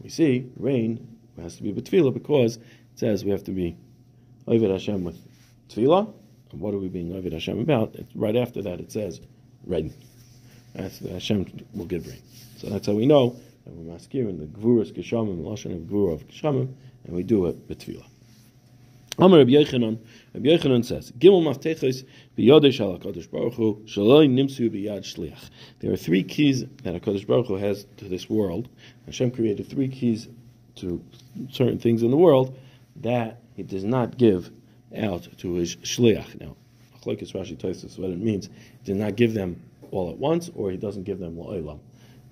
We 0.02 0.10
see 0.10 0.50
rain 0.58 1.18
has 1.42 1.56
to 1.58 1.64
be 1.64 1.72
with 1.72 1.90
tefillah 1.90 2.14
because 2.14 2.58
it 2.58 2.64
says 2.96 3.24
we 3.24 3.32
have 3.32 3.44
to 3.46 3.52
be 3.52 3.78
Ovid 4.48 4.70
Hashem 4.70 5.04
with 5.04 5.18
tefillah. 5.70 6.14
And 6.52 6.60
what 6.60 6.74
are 6.74 6.80
we 6.80 6.90
being 6.90 7.16
Ovid 7.16 7.34
Hashem 7.34 7.60
about? 7.60 7.96
It's 7.96 8.16
right 8.16 8.36
after 8.36 8.62
that 8.64 8.80
it 8.80 8.92
says 8.92 9.22
rain. 9.66 9.94
Hashem 10.76 11.46
will 11.74 11.86
give 11.86 12.08
rain. 12.08 12.22
So 12.58 12.70
that's 12.70 12.88
how 12.88 12.94
we 12.94 13.06
know 13.06 13.36
that 13.66 13.74
we're 13.74 13.96
maskirin 13.96 14.40
the 14.40 14.46
Gvuras 14.46 14.92
Geshamim, 14.92 15.38
the 15.38 15.50
Lashon 15.50 15.76
of 15.76 15.84
Gvura 15.84 16.14
of 16.14 16.28
Geshamim, 16.28 16.74
and 17.06 17.16
we 17.16 17.24
do 17.24 17.46
it 17.48 17.68
Betfilah. 17.68 18.06
Amar 19.18 19.40
Rabbi 19.40 19.52
Yochanan, 19.52 20.00
Rabbi 20.34 20.48
Yochanan 20.48 20.86
says, 20.86 21.12
Gimel 21.12 21.44
Mafteches 21.44 22.06
b'Yodei 22.38 22.72
Shal 22.72 22.98
HaKadosh 22.98 23.30
Baruch 23.30 23.54
Hu 23.56 23.84
Shaloi 23.86 24.30
Nimsu 24.30 24.70
b'Yad 24.70 25.02
Shliach. 25.02 25.50
There 25.80 25.92
are 25.92 25.98
three 25.98 26.24
keys 26.24 26.64
that 26.84 27.02
HaKadosh 27.02 27.28
Baruch 27.28 27.48
Hu 27.48 27.56
has 27.56 27.86
to 27.98 28.06
this 28.06 28.30
world. 28.30 28.70
Hashem 29.08 29.32
created 29.32 29.70
three 29.70 29.90
keys 29.90 30.30
to 30.76 31.04
certain 31.52 31.80
things 31.80 32.02
in 32.02 32.12
the 32.12 32.18
world 32.18 32.58
that 32.98 33.42
He 33.56 33.64
does 33.64 33.84
not 33.84 34.18
give 34.18 34.52
out 34.98 35.28
to 35.40 35.56
His 35.56 35.76
Shliach. 35.76 36.40
Now, 36.40 36.56
Achlokes 36.98 37.34
Rashi 37.34 37.58
Tosis, 37.58 38.00
what 38.00 38.12
it 38.12 38.20
means, 38.20 38.50
did 38.86 38.96
not 38.96 39.18
give 39.18 39.34
them 39.34 39.62
all 39.92 40.10
at 40.10 40.18
once, 40.18 40.50
or 40.56 40.72
He 40.72 40.78
doesn't 40.78 41.04
give 41.04 41.20
them 41.20 41.36
la'olam. 41.36 41.80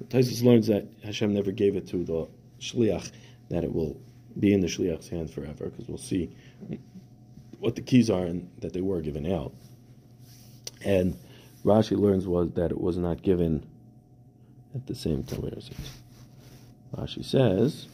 Tosis 0.06 0.44
learns 0.44 0.68
that 0.68 0.88
Hashem 1.04 1.34
never 1.34 1.52
gave 1.52 1.76
it 1.76 1.88
to 1.90 2.04
the 2.04 2.28
Shliach, 2.60 3.12
that 3.50 3.64
it 3.64 3.74
will 3.74 4.00
be 4.40 4.54
in 4.54 4.62
the 4.62 4.68
Shliach's 4.68 5.10
hand 5.10 5.32
forever, 5.32 5.70
because 5.70 5.88
we'll 5.88 5.98
see 5.98 6.30
what 7.60 7.76
the 7.76 7.82
keys 7.82 8.10
are 8.10 8.26
and 8.26 8.50
that 8.60 8.74
they 8.74 8.82
were 8.82 9.02
given 9.02 9.32
out. 9.32 9.54
And 10.84 11.18
Rashi 11.66 11.98
learns 11.98 12.28
was 12.28 12.52
that 12.52 12.72
it 12.72 12.80
was 12.80 12.98
not 12.98 13.22
given 13.22 13.66
at 14.76 14.86
the 14.86 14.96
same 14.96 15.24
time. 15.24 15.42
Where 15.42 15.54
is 15.54 15.70
it? 15.70 15.78
Rashi 16.96 17.26
says 17.26 17.88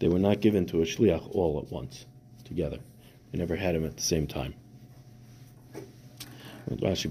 they 0.00 0.08
were 0.08 0.18
not 0.18 0.40
given 0.40 0.66
to 0.66 0.82
a 0.82 0.84
shliach 0.84 1.34
all 1.34 1.58
at 1.64 1.70
once, 1.70 2.06
together. 2.44 2.78
They 3.30 3.38
never 3.38 3.54
had 3.56 3.74
him 3.74 3.84
at 3.84 3.96
the 3.96 4.02
same 4.02 4.26
time. 4.26 4.54
Rashi, 6.78 7.10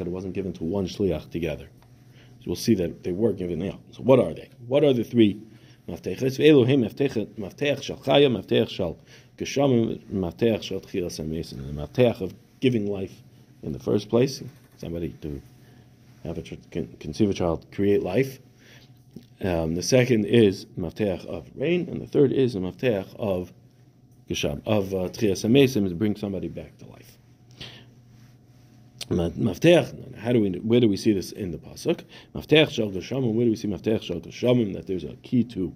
It 0.00 0.08
wasn't 0.08 0.34
given 0.34 0.52
to 0.52 0.64
one 0.64 0.86
shliach 0.86 1.30
together. 1.30 1.68
So 2.40 2.44
we'll 2.46 2.56
see 2.56 2.74
that 2.74 3.02
they 3.02 3.12
were 3.12 3.32
given 3.32 3.62
out. 3.62 3.80
So 3.92 4.02
what 4.02 4.18
are 4.18 4.34
they? 4.34 4.50
What 4.66 4.84
are 4.84 4.92
the 4.92 5.04
three 5.04 5.40
shal 5.86 5.96
chaya, 5.96 8.68
shal 8.68 8.98
shal 9.38 10.80
tchilas 10.80 12.20
of 12.20 12.34
giving 12.60 12.86
life 12.86 13.22
in 13.62 13.72
the 13.72 13.78
first 13.78 14.08
place, 14.08 14.42
somebody 14.76 15.10
to 15.22 15.40
have 16.24 16.38
a 16.38 16.42
conceive 17.00 17.30
a 17.30 17.34
child, 17.34 17.66
create 17.72 18.02
life. 18.02 18.38
Um, 19.40 19.74
the 19.74 19.82
second 19.82 20.26
is 20.26 20.66
maftech 20.78 21.26
of 21.26 21.50
rain, 21.54 21.88
and 21.90 22.00
the 22.00 22.06
third 22.06 22.32
is 22.32 22.54
the 22.54 22.60
maftech 22.60 23.14
of 23.16 23.52
gesham 24.28 24.62
of 24.66 24.92
uh, 24.92 25.08
tchilas 25.08 25.44
hamesim, 25.44 25.88
to 25.88 25.94
bring 25.94 26.16
somebody 26.16 26.48
back 26.48 26.76
to 26.78 26.86
life. 26.86 27.18
Maftech. 29.08 30.16
How 30.16 30.32
do 30.32 30.40
we? 30.40 30.50
Where 30.50 30.80
do 30.80 30.88
we 30.88 30.96
see 30.96 31.12
this 31.12 31.32
in 31.32 31.50
the 31.50 31.58
pasuk? 31.58 32.04
Maftech 32.34 32.70
shel 32.70 32.90
geshamim. 32.90 33.34
Where 33.34 33.44
do 33.44 33.50
we 33.50 33.56
see 33.56 33.68
maftech 33.68 34.02
shel 34.02 34.20
geshamim? 34.20 34.72
That 34.74 34.86
there's 34.86 35.04
a 35.04 35.14
key 35.16 35.44
to 35.44 35.74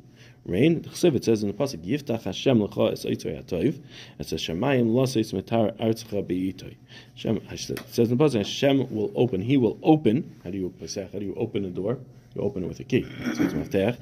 rain. 0.49 0.83
The 0.83 1.09
it 1.09 1.25
says 1.25 1.43
in 1.43 1.49
the 1.49 1.55
pasuk, 1.55 1.85
Yiftach 1.85 2.23
Hashem 2.23 2.59
lecha 2.59 2.93
es 2.93 3.05
eitzay 3.05 3.45
atov. 3.45 3.81
It 4.19 4.27
says 4.27 4.41
Shemayim 4.41 4.93
laseis 4.93 5.33
metar 5.33 5.77
artzcha 5.79 6.27
beitoy. 6.27 6.77
It 7.17 7.81
says 7.91 8.11
in 8.11 8.17
the 8.17 8.25
pasuk, 8.25 8.39
Hashem 8.39 8.91
will 8.91 9.13
open. 9.15 9.43
He 9.43 9.57
will 9.57 9.79
open. 9.83 10.41
How 10.43 10.51
do 10.51 10.59
you 10.59 10.75
How 10.81 11.19
do 11.19 11.25
you 11.25 11.35
open 11.35 11.65
a 11.67 11.71
door? 11.71 11.99
You 12.35 12.43
open 12.43 12.65
it 12.65 12.67
with 12.67 12.81
a 12.81 12.85
key. 12.85 13.07
It 13.07 13.37
says 13.37 13.53
maftech. 13.53 13.99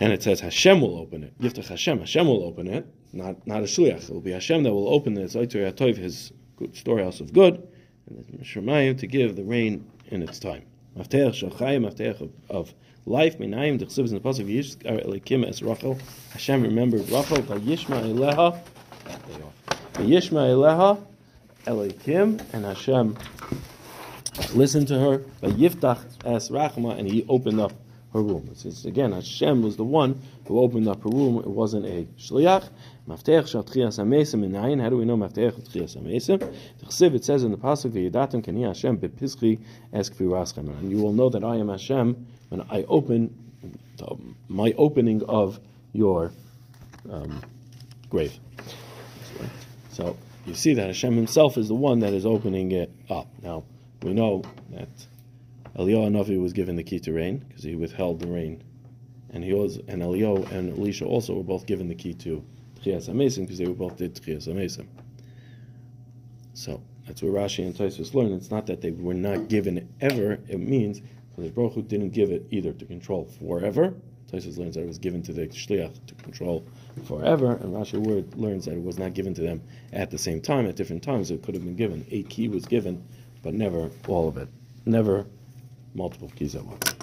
And 0.00 0.12
it 0.12 0.22
says 0.22 0.40
Hashem 0.40 0.80
will 0.80 0.96
open 0.96 1.24
it. 1.24 1.38
Yiftach 1.40 1.68
Hashem. 1.68 1.98
Hashem 1.98 2.26
will 2.26 2.44
open 2.44 2.68
it. 2.68 2.86
Not 3.12 3.46
not 3.46 3.60
a 3.60 3.64
shliach. 3.64 4.08
It 4.08 4.10
will 4.10 4.20
be 4.20 4.32
Hashem 4.32 4.62
that 4.62 4.72
will 4.72 4.88
open 4.88 5.16
it. 5.18 5.22
It's 5.22 5.34
eitzay 5.34 5.72
atov, 5.72 5.96
his 5.96 6.32
storehouse 6.72 7.20
of 7.20 7.32
good 7.32 7.66
and 8.08 8.40
Shemayim 8.40 8.98
to 8.98 9.06
give 9.06 9.36
the 9.36 9.44
rain 9.44 9.90
in 10.06 10.22
its 10.22 10.38
time. 10.38 10.62
Mafteach 10.96 11.50
Shalchayim, 11.50 11.90
Mafteach 11.90 12.30
of, 12.48 12.74
life, 13.06 13.38
Minayim, 13.38 13.78
the 13.78 13.86
Chsiv 13.86 14.08
in 14.08 14.14
the 14.14 14.20
Pasuk, 14.20 14.46
Yishkar 14.46 15.06
Elikim 15.06 15.46
Es 15.46 15.62
Rachel, 15.62 15.98
Hashem 16.32 16.62
remembered 16.62 17.08
Rachel, 17.08 17.38
Vayishma 17.38 18.02
Eleha, 18.02 18.58
Vayishma 19.94 20.48
Eleha, 20.52 21.02
Elikim, 21.66 22.42
and 22.52 22.64
Hashem 22.64 23.16
listened 24.54 24.88
to 24.88 24.98
her, 24.98 25.18
Vayiftach 25.42 26.04
Es 26.24 26.50
Rachma, 26.50 26.98
and 26.98 27.08
he 27.08 27.24
opened 27.28 27.60
up 27.60 27.72
her 28.12 28.22
room. 28.22 28.48
It's, 28.50 28.84
again, 28.84 29.12
Hashem 29.12 29.62
was 29.62 29.76
the 29.76 29.84
one 29.84 30.20
who 30.46 30.58
opened 30.58 30.88
up 30.88 31.02
her 31.02 31.10
room. 31.10 31.38
It 31.38 31.46
wasn't 31.46 31.86
a 31.86 32.06
shliach. 32.18 32.68
Mafteach 33.06 33.48
shal 33.48 33.64
tchias 33.64 33.98
hamesim 33.98 34.48
minayin. 34.48 34.80
How 34.80 34.88
do 34.88 34.96
we 34.96 35.04
know 35.04 35.16
mafteach 35.16 35.52
shal 35.52 35.82
tchias 35.82 35.96
hamesim? 35.96 36.38
The 36.78 36.86
chsiv 36.86 37.14
it 37.14 37.24
says 37.24 37.44
in 37.44 37.50
the 37.50 37.58
pasuk 37.58 37.90
v'yedatim 37.90 38.44
kani 38.44 38.66
Hashem 38.66 38.98
bepischi 38.98 39.58
es 39.92 40.08
kfiraschem. 40.10 40.68
And 40.78 40.90
you 40.90 40.98
will 40.98 41.12
know 41.12 41.28
that 41.28 41.44
I 41.44 41.56
am 41.56 41.68
Hashem 41.68 42.26
when 42.48 42.62
I 42.70 42.84
open 42.84 43.34
the, 43.98 44.16
my 44.48 44.72
opening 44.78 45.22
of 45.24 45.60
your 45.92 46.32
um, 47.10 47.42
grave. 48.08 48.38
So 49.90 50.16
you 50.46 50.54
see 50.54 50.74
that 50.74 50.86
Hashem 50.86 51.14
Himself 51.14 51.58
is 51.58 51.68
the 51.68 51.74
one 51.74 52.00
that 52.00 52.14
is 52.14 52.24
opening 52.24 52.72
it 52.72 52.90
up. 53.10 53.28
Now 53.42 53.64
we 54.02 54.14
know 54.14 54.42
that 54.70 54.88
Eliyahu 55.78 56.10
Navi 56.10 56.40
was 56.40 56.52
given 56.52 56.74
the 56.74 56.82
key 56.82 56.98
to 56.98 57.12
rain 57.12 57.38
because 57.46 57.62
he 57.62 57.76
withheld 57.76 58.18
the 58.18 58.26
rain, 58.26 58.62
and 59.30 59.44
he 59.44 59.52
was 59.52 59.76
and 59.86 60.02
Eliyahu 60.02 60.50
and 60.50 60.76
Elisha 60.76 61.04
also 61.04 61.34
were 61.34 61.44
both 61.44 61.66
given 61.66 61.86
the 61.86 61.94
key 61.94 62.14
to 62.14 62.44
Tchias 62.82 63.08
Hamesim 63.08 63.42
because 63.42 63.58
they 63.58 63.66
were 63.66 63.74
both 63.74 63.96
did 63.96 64.16
Tchias 64.16 64.48
Hamesim. 64.48 64.86
So 66.54 66.82
that's 67.06 67.22
where 67.22 67.30
Rashi 67.30 67.64
and 67.64 67.76
Taisus 67.76 68.12
learn. 68.12 68.32
It's 68.32 68.50
not 68.50 68.66
that 68.66 68.80
they 68.80 68.90
were 68.90 69.14
not 69.14 69.46
given 69.48 69.78
it 69.78 69.86
ever. 70.00 70.40
It 70.48 70.58
means 70.58 71.00
the 71.36 71.48
Baruch 71.50 71.74
Hu 71.74 71.82
didn't 71.82 72.10
give 72.10 72.32
it 72.32 72.44
either 72.50 72.72
to 72.72 72.84
control 72.84 73.26
forever. 73.38 73.94
Taisus 74.32 74.58
learns 74.58 74.74
that 74.74 74.82
it 74.82 74.88
was 74.88 74.98
given 74.98 75.22
to 75.22 75.32
the 75.32 75.46
shliach 75.46 76.04
to 76.06 76.14
control 76.16 76.66
forever, 77.04 77.52
and 77.52 77.72
Rashi 77.72 77.98
word 77.98 78.34
learns 78.34 78.64
that 78.64 78.74
it 78.74 78.82
was 78.82 78.98
not 78.98 79.14
given 79.14 79.32
to 79.34 79.42
them 79.42 79.62
at 79.92 80.10
the 80.10 80.18
same 80.18 80.40
time. 80.40 80.66
At 80.66 80.74
different 80.74 81.04
times, 81.04 81.30
it 81.30 81.44
could 81.44 81.54
have 81.54 81.64
been 81.64 81.76
given. 81.76 82.04
A 82.10 82.24
key 82.24 82.48
was 82.48 82.66
given, 82.66 83.04
but 83.44 83.54
never 83.54 83.90
all 84.08 84.26
of 84.26 84.36
it. 84.36 84.48
Never 84.84 85.26
multiple 85.94 86.30
keys 86.34 86.54
at 86.54 86.64
once. 86.64 86.94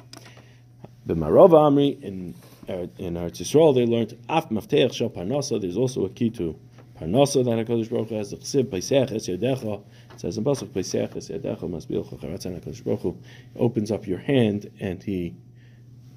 The 1.06 1.14
Marava 1.14 1.70
Amri 1.70 2.02
in 2.02 2.34
uh, 2.68 2.88
in 2.98 3.14
Eretz 3.14 3.42
Yisrael 3.42 3.76
they 3.76 3.86
learned 3.86 4.18
Af 4.28 4.50
Mafteach 4.50 4.94
Shal 4.94 5.10
Parnasa. 5.10 5.62
There's 5.62 5.78
also 5.78 6.06
a 6.06 6.10
key 6.10 6.30
to 6.32 6.60
Parnasa 7.00 7.44
that 7.46 7.68
Hakadosh 7.68 7.90
Baruch 7.90 8.10
Hu 8.10 8.16
has. 8.16 8.32
The 8.32 8.38
Chsiv 8.38 8.66
Paisech 8.66 9.12
Es 9.12 9.28
Yadecha. 9.28 9.84
It 10.14 10.20
says 10.20 10.38
in 10.38 10.44
Pasuk 10.44 10.70
Paisech 10.70 11.16
Es 11.16 11.30
Yadecha 11.30 11.62
Masbil 11.62 12.10
Chacharatzan 12.10 12.60
Hakadosh 12.60 12.84
Baruch 12.84 13.02
Hu 13.02 13.18
opens 13.56 13.92
up 13.92 14.08
your 14.08 14.20
hand 14.20 14.72
and 14.80 15.04
he 15.04 15.36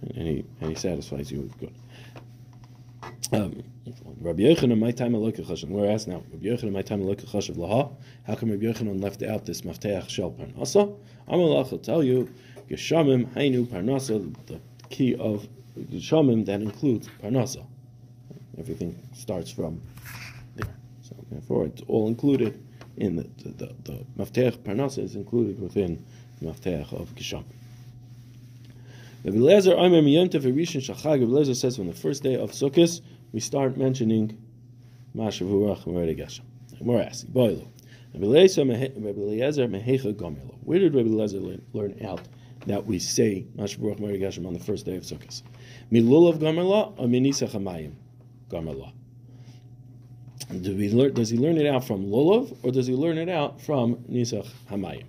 and 0.02 0.26
he 0.26 0.44
and 0.60 0.70
he 0.70 0.74
satisfies 0.74 1.30
you 1.30 1.42
with 1.42 1.58
good. 1.58 1.74
Um, 3.30 3.62
Rabbi 4.20 4.42
Yochanan, 4.42 4.78
my 4.78 4.90
time 4.90 5.12
Elokei 5.12 5.46
Chashav. 5.46 5.68
We're 5.68 5.86
now, 5.86 6.22
Rabbi 6.32 6.46
Yochanan, 6.46 6.72
my 6.72 6.82
time 6.82 7.02
Elokei 7.02 7.28
Chashav 7.28 7.56
Laha. 7.56 7.94
How 8.26 8.34
come 8.34 8.50
Rabbi 8.50 8.64
Yochanan 8.64 9.02
left 9.02 9.22
out 9.22 9.44
this 9.44 9.62
Mafteach 9.62 10.08
Shel 10.08 10.30
Parnasa? 10.30 10.96
Amalach 11.28 11.70
will 11.70 11.78
tell 11.78 12.02
you 12.02 12.32
Geshamim, 12.68 13.26
Hainu, 13.34 13.66
Parnasa, 13.66 14.34
the 14.46 14.60
key 14.90 15.14
of 15.14 15.48
Geshamim 15.78 16.44
that 16.46 16.60
includes 16.60 17.08
Parnasa. 17.22 17.64
Everything 18.58 18.98
starts 19.14 19.50
from 19.50 19.80
there. 20.56 20.74
So 21.02 21.16
therefore, 21.30 21.66
it's 21.66 21.82
all 21.88 22.08
included 22.08 22.62
in 22.96 23.16
the 23.16 23.22
the, 23.42 23.74
the, 23.84 24.04
the 24.16 24.52
Parnasa 24.64 24.98
is 24.98 25.14
included 25.14 25.60
within 25.60 26.04
the 26.40 26.46
Maftech 26.46 26.92
of 26.92 27.14
Geshamim. 27.14 27.44
Rabbi 29.24 29.38
Lezer 29.38 29.76
Aimer 29.76 30.02
Miyontev 30.02 30.42
Erishin 30.42 30.80
Shachag. 30.80 31.20
Rabbi 31.20 31.24
Lezer 31.24 31.56
says 31.56 31.76
from 31.76 31.86
the 31.86 31.92
first 31.92 32.22
day 32.22 32.34
of 32.34 32.52
Sukkot 32.52 33.00
we 33.32 33.40
start 33.40 33.76
mentioning 33.76 34.36
Mashav 35.16 35.50
Urach 35.50 35.84
Meredi 35.84 36.18
Geshem. 36.18 36.42
More 36.80 37.02
asking, 37.02 37.32
Boilu. 37.32 37.66
Rabbi 38.14 38.26
Eliezer 38.26 38.64
Mehecha 38.64 40.14
Gomelo. 40.14 40.54
Where 40.62 40.78
did 40.78 40.94
Rabbi 40.94 41.08
Eliezer 41.08 41.40
learn 41.72 41.98
out 42.04 42.20
that 42.66 42.86
we 42.86 42.98
say 42.98 43.46
Mashbuach 43.56 43.98
Meri 43.98 44.18
Geshem 44.18 44.46
on 44.46 44.52
the 44.52 44.60
first 44.60 44.86
day 44.86 44.96
of 44.96 45.02
Sukkot. 45.02 45.42
Milulav 45.92 46.38
Gamerla 46.38 46.98
or 46.98 47.06
Minisa 47.06 47.48
Chamayim 47.50 47.92
Gamerla? 48.50 48.92
Do 50.62 50.76
we 50.76 50.90
learn, 50.90 51.14
does 51.14 51.30
he 51.30 51.38
learn 51.38 51.58
it 51.58 51.66
out 51.66 51.84
from 51.84 52.06
Lulav 52.06 52.56
or 52.62 52.70
does 52.70 52.86
he 52.86 52.94
learn 52.94 53.18
it 53.18 53.28
out 53.28 53.60
from 53.60 53.96
Nisach 54.10 54.48
Hamayim? 54.70 55.06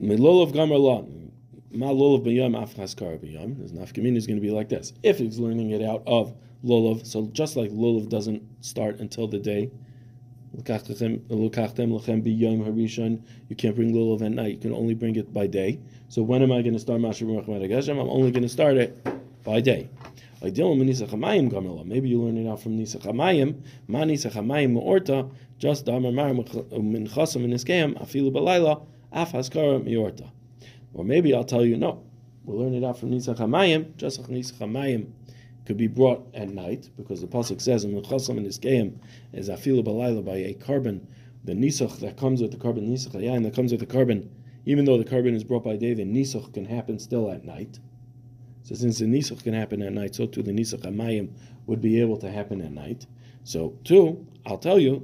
Milulav 0.00 0.52
Gamerla. 0.52 1.14
Ma 1.70 1.88
Lulav 1.88 2.24
B'yam 2.24 2.56
Afchaskar 2.56 3.18
B'yam. 3.18 3.60
His 3.60 3.72
nafkamin 3.72 4.16
is 4.16 4.26
going 4.26 4.38
to 4.38 4.42
be 4.42 4.50
like 4.50 4.68
this. 4.68 4.92
If 5.02 5.18
he's 5.18 5.38
learning 5.38 5.70
it 5.70 5.82
out 5.82 6.02
of 6.06 6.34
Lulav, 6.64 7.06
so 7.06 7.26
just 7.32 7.56
like 7.56 7.70
Lulav 7.70 8.08
doesn't 8.08 8.42
start 8.64 9.00
until 9.00 9.28
the 9.28 9.38
day 9.38 9.70
you 10.56 10.62
can't 10.62 10.86
bring 10.86 11.20
lulav 13.92 14.22
at 14.22 14.32
night. 14.32 14.54
You 14.54 14.58
can 14.58 14.72
only 14.72 14.94
bring 14.94 15.16
it 15.16 15.32
by 15.32 15.46
day. 15.46 15.78
So 16.08 16.22
when 16.22 16.42
am 16.42 16.52
I 16.52 16.62
going 16.62 16.72
to 16.72 16.78
start 16.78 17.00
Masha 17.00 17.24
I'm 17.24 17.98
only 17.98 18.30
going 18.30 18.42
to 18.42 18.48
start 18.48 18.76
it 18.76 19.06
by 19.44 19.60
day. 19.60 19.88
Maybe 20.40 20.60
you 20.60 22.22
learn 22.22 22.38
it 22.38 22.48
out 22.48 22.62
from 22.62 22.78
Nisach 22.78 23.02
Hamayim. 23.02 23.62
Ma 23.88 24.00
Nisach 24.00 24.32
Hamayim 24.32 24.72
Me'orta, 24.72 25.28
just 25.58 25.84
Damar 25.84 26.12
Mar 26.12 26.30
in 26.30 26.36
Iskeim, 26.36 28.00
Afilu 28.00 28.30
Balayla, 28.30 28.86
Af 29.12 29.32
Haskara 29.32 29.82
Me'orta. 29.82 30.30
Or 30.94 31.04
maybe 31.04 31.34
I'll 31.34 31.44
tell 31.44 31.64
you, 31.64 31.76
no, 31.76 32.04
we'll 32.44 32.58
learn 32.58 32.74
it 32.74 32.84
out 32.84 32.98
from 32.98 33.10
Nisach 33.10 33.38
Hamayim, 33.38 33.96
just 33.96 34.22
Nisach 34.22 34.58
Hamayim 34.58 35.10
could 35.68 35.76
be 35.76 35.86
brought 35.86 36.26
at 36.34 36.48
night, 36.48 36.88
because 36.96 37.20
the 37.20 37.26
Pasuk 37.26 37.60
says, 37.60 37.84
in 37.84 37.92
Chasam 38.00 38.38
in 38.38 38.46
Iskeim, 38.46 38.98
is 39.34 39.50
Afilu 39.50 39.84
Balayla 39.84 40.24
by 40.24 40.36
a 40.36 40.54
carbon, 40.54 41.06
the 41.44 41.52
Nisach 41.52 42.00
that 42.00 42.16
comes 42.16 42.40
with 42.40 42.50
the 42.50 42.56
carbon, 42.56 42.88
Nisach 42.88 43.12
Hayayin 43.12 43.44
that 43.44 43.54
comes 43.54 43.70
with 43.70 43.80
the 43.80 43.86
carbon, 43.86 44.30
even 44.64 44.86
though 44.86 44.96
the 44.96 45.04
carbon 45.04 45.34
is 45.34 45.44
brought 45.44 45.62
by 45.62 45.76
day, 45.76 45.92
the 45.92 46.04
Nisach 46.04 46.54
can 46.54 46.64
happen 46.64 46.98
still 46.98 47.30
at 47.30 47.44
night. 47.44 47.78
So 48.62 48.74
since 48.74 48.98
the 48.98 49.04
nisach 49.04 49.42
can 49.44 49.52
happen 49.54 49.82
at 49.82 49.92
night, 49.92 50.14
so 50.14 50.26
too 50.26 50.42
the 50.42 50.52
nisach 50.52 50.80
amayim 50.80 51.30
would 51.66 51.80
be 51.80 52.00
able 52.00 52.16
to 52.18 52.30
happen 52.30 52.60
at 52.60 52.72
night. 52.72 53.06
So 53.44 53.78
too, 53.84 54.26
I'll 54.46 54.58
tell 54.58 54.78
you, 54.78 55.02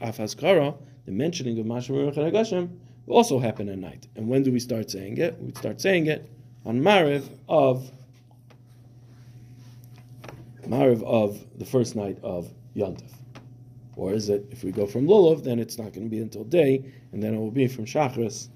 afaskara, 0.00 0.76
the 1.06 1.12
mentioning 1.12 1.58
of 1.58 1.66
Hashem, 1.66 2.80
will 3.06 3.16
also 3.16 3.38
happen 3.38 3.68
at 3.68 3.78
night. 3.78 4.06
And 4.16 4.28
when 4.28 4.44
do 4.44 4.52
we 4.52 4.60
start 4.60 4.90
saying 4.90 5.18
it? 5.18 5.40
We 5.40 5.52
start 5.54 5.80
saying 5.80 6.06
it 6.06 6.28
on 6.64 6.80
Mariv 6.80 7.28
of 7.48 7.90
Mariv 10.66 11.02
of 11.02 11.38
the 11.58 11.64
first 11.64 11.96
night 11.96 12.18
of 12.22 12.52
Yontif. 12.76 13.12
Or 13.96 14.12
is 14.12 14.28
it, 14.28 14.46
if 14.50 14.64
we 14.64 14.72
go 14.72 14.86
from 14.86 15.06
Lulav, 15.06 15.44
then 15.44 15.58
it's 15.58 15.78
not 15.78 15.92
going 15.92 16.06
to 16.06 16.10
be 16.10 16.18
until 16.18 16.44
day, 16.44 16.84
and 17.12 17.22
then 17.22 17.34
it 17.34 17.38
will 17.38 17.50
be 17.50 17.68
from 17.68 17.84
Shachris 17.84 18.48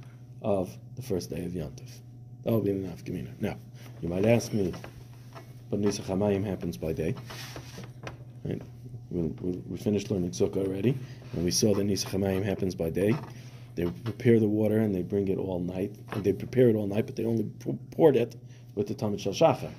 of 0.43 0.77
the 0.97 1.03
first 1.03 1.31
day 1.31 1.45
of 1.45 1.53
Yontif. 1.53 2.00
That 2.43 2.53
will 2.53 2.61
be 2.61 2.73
the 2.73 2.88
Nafkamina. 2.88 3.41
Now, 3.41 3.57
you 4.00 4.09
might 4.09 4.27
ask 4.27 4.53
me, 4.53 4.73
but 5.71 5.81
Nisach 5.81 6.05
Hamayim 6.05 6.45
happens 6.45 6.77
by 6.77 6.93
day. 6.93 7.15
Right? 8.45 8.61
We, 9.11 9.23
we, 9.23 9.62
we, 9.69 9.79
finished 9.79 10.11
learning 10.11 10.31
Sukkah 10.33 10.67
already, 10.67 10.97
and 11.33 11.45
we 11.45 11.50
saw 11.50 11.75
that 11.75 11.87
Nisach 11.87 12.11
Hamayim 12.11 12.45
happens 12.45 12.75
by 12.75 12.91
day. 12.91 13.15
They 13.79 13.87
prepare 13.87 14.41
the 14.41 14.49
water 14.49 14.79
and 14.79 14.93
they 14.93 15.03
bring 15.03 15.29
it 15.29 15.38
all 15.38 15.61
night. 15.61 15.95
And 16.11 16.25
they 16.25 16.33
prepare 16.33 16.69
it 16.69 16.75
all 16.75 16.88
night, 16.88 17.07
but 17.07 17.15
they 17.15 17.25
only 17.25 17.45
poured 17.93 18.17
it 18.17 18.35
with 18.75 18.88
the 18.88 18.95
Talmud 18.95 19.21
Shal 19.21 19.33
Shachar. 19.33 19.71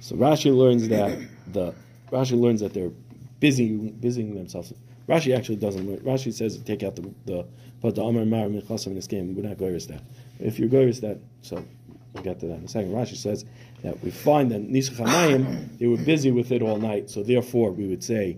So 0.00 0.14
Rashi 0.16 0.56
learns 0.56 0.88
that 0.88 1.18
the 1.52 1.74
Rashi 2.10 2.38
learns 2.38 2.60
that 2.60 2.72
they're 2.72 2.92
busy 3.40 3.76
busying 3.76 4.34
themselves. 4.34 4.72
Rashi 5.08 5.36
actually 5.36 5.56
doesn't. 5.56 5.86
Learn. 5.88 5.98
Rashi 5.98 6.32
says 6.32 6.58
take 6.62 6.82
out 6.82 6.96
the 6.96 7.10
the 7.26 7.46
but 7.80 7.94
the 7.94 8.02
Amar 8.02 8.24
Mar 8.24 8.46
in 8.46 8.94
this 8.94 9.06
game. 9.06 9.34
We're 9.34 9.42
not 9.42 9.58
to 9.58 9.86
that. 9.88 10.02
If 10.40 10.58
you're 10.58 10.68
going 10.68 10.92
that, 11.00 11.18
so 11.42 11.64
we'll 12.12 12.22
get 12.22 12.40
to 12.40 12.46
that 12.46 12.54
in 12.54 12.64
a 12.64 12.68
second. 12.68 12.92
Rashi 12.92 13.16
says 13.16 13.44
that 13.82 14.02
we 14.02 14.10
find 14.10 14.50
that 14.50 14.68
Nisach 14.68 14.96
Hamayim, 14.96 15.78
they 15.78 15.86
were 15.86 15.96
busy 15.96 16.30
with 16.30 16.52
it 16.52 16.62
all 16.62 16.78
night, 16.78 17.10
so 17.10 17.22
therefore 17.22 17.70
we 17.70 17.86
would 17.86 18.02
say 18.02 18.36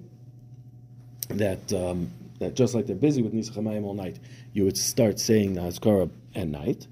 that 1.29 1.73
um, 1.73 2.11
that 2.39 2.55
just 2.55 2.75
like 2.75 2.87
they're 2.87 2.97
busy 2.97 3.23
with 3.23 3.33
Nisach 3.33 3.57
Hamayim 3.57 3.85
all 3.85 3.95
night, 3.95 4.19
you 4.53 4.65
would 4.65 4.77
start 4.77 5.19
saying 5.19 5.55
the 5.55 5.61
Hazkara 5.63 6.11
at 6.35 6.49
night. 6.49 6.87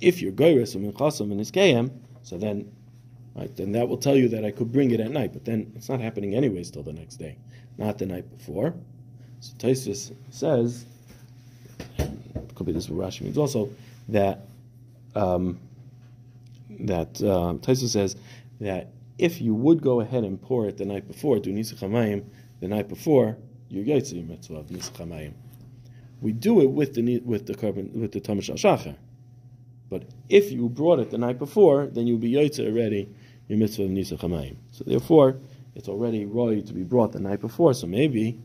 If 0.00 0.20
you're 0.20 0.32
Goyris 0.32 0.74
and 0.74 0.92
Minchasam 0.92 1.32
and 1.32 1.40
Iskayim, 1.40 1.90
so 2.22 2.38
then 2.38 2.70
right, 3.34 3.54
then 3.56 3.72
that 3.72 3.88
will 3.88 3.96
tell 3.96 4.16
you 4.16 4.28
that 4.28 4.44
I 4.44 4.50
could 4.50 4.72
bring 4.72 4.90
it 4.90 5.00
at 5.00 5.10
night, 5.10 5.32
but 5.32 5.44
then 5.44 5.72
it's 5.76 5.88
not 5.88 6.00
happening 6.00 6.34
anyways 6.34 6.70
till 6.70 6.82
the 6.82 6.92
next 6.92 7.16
day, 7.16 7.36
not 7.78 7.98
the 7.98 8.06
night 8.06 8.30
before. 8.36 8.74
So 9.40 9.54
Taisus 9.58 10.14
says, 10.30 10.86
could 12.56 12.66
be 12.66 12.72
this 12.72 12.88
what 12.88 13.08
Rashi 13.08 13.22
means 13.22 13.38
also, 13.38 13.70
that 14.08 14.46
um, 15.14 15.60
that 16.80 17.20
uh, 17.22 17.54
Taisa 17.60 17.88
says 17.88 18.16
that 18.60 18.88
if 19.18 19.40
you 19.40 19.54
would 19.54 19.82
go 19.82 20.00
ahead 20.00 20.24
and 20.24 20.40
pour 20.40 20.66
it 20.66 20.76
the 20.76 20.84
night 20.84 21.06
before, 21.06 21.38
do 21.38 21.52
Nisach 21.52 22.24
the 22.60 22.68
night 22.68 22.88
before, 22.88 23.36
you're 23.68 23.84
Yaitzi 23.84 24.26
mitzvah 24.26 24.56
of 24.56 24.66
Nisach. 24.66 25.32
We 26.20 26.32
do 26.32 26.60
it 26.62 26.70
with 26.70 26.94
the 26.94 27.20
with 27.20 27.46
the 27.46 27.54
carbon 27.54 27.90
with 27.94 28.12
the 28.12 28.20
Tamash 28.20 28.54
Shachar. 28.54 28.96
But 29.88 30.04
if 30.28 30.50
you 30.50 30.68
brought 30.68 30.98
it 30.98 31.10
the 31.10 31.18
night 31.18 31.38
before, 31.38 31.86
then 31.86 32.06
you'll 32.06 32.18
be 32.18 32.32
Yaitzi 32.32 32.66
already 32.66 33.08
your 33.48 33.58
mitzvah 33.58 33.84
of 33.84 33.90
Nisach 33.90 34.18
Hamayim. 34.18 34.56
So 34.72 34.84
therefore, 34.84 35.36
it's 35.74 35.88
already 35.88 36.24
roy 36.24 36.62
to 36.62 36.72
be 36.72 36.82
brought 36.82 37.12
the 37.12 37.20
night 37.20 37.40
before. 37.40 37.74
So 37.74 37.86
maybe 37.86 38.40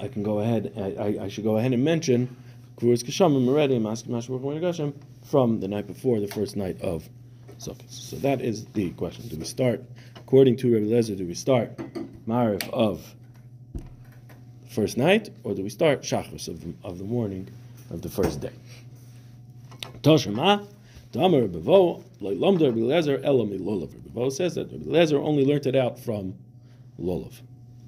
I 0.00 0.08
can 0.08 0.22
go 0.22 0.40
ahead. 0.40 0.72
I, 0.76 0.80
I, 0.80 1.24
I 1.24 1.28
should 1.28 1.44
go 1.44 1.56
ahead 1.56 1.72
and 1.72 1.82
mention 1.82 2.36
Kvuras 2.78 3.02
Keshamim 3.02 3.48
already, 3.48 3.78
Maskim 3.78 4.94
from 5.24 5.60
the 5.60 5.68
night 5.68 5.86
before, 5.86 6.20
the 6.20 6.28
first 6.28 6.56
night 6.56 6.80
of 6.82 7.08
Sukkot. 7.58 7.90
So 7.90 8.16
that 8.16 8.40
is 8.40 8.66
the 8.66 8.90
question. 8.90 9.26
Do 9.28 9.36
we 9.36 9.44
start, 9.44 9.82
according 10.16 10.56
to 10.58 10.72
Rabbi 10.72 10.86
Lezer, 10.86 11.16
do 11.16 11.26
we 11.26 11.34
start 11.34 11.76
Mariv 12.28 12.68
of 12.70 13.14
the 14.62 14.70
first 14.70 14.96
night, 14.96 15.30
or 15.42 15.54
do 15.54 15.62
we 15.62 15.70
start 15.70 16.02
Shachos 16.02 16.48
of 16.48 16.60
the, 16.60 16.74
of 16.84 16.98
the 16.98 17.04
morning 17.04 17.48
of 17.90 18.02
the 18.02 18.10
first 18.10 18.40
day? 18.40 18.52
Toshima, 20.06 20.64
Damar 21.10 21.48
Bevo, 21.48 22.04
Lomda 22.20 22.66
Rabbi 22.66 22.78
Lezer, 22.78 23.20
Elam 23.24 23.50
Lolav. 23.58 23.90
Bevo 24.04 24.30
says 24.30 24.54
that 24.54 24.70
Rabbi 24.70 24.84
Lezer 24.84 25.20
only 25.20 25.44
learned 25.44 25.66
it 25.66 25.74
out 25.74 25.98
from 25.98 26.36
Lolav. 27.00 27.40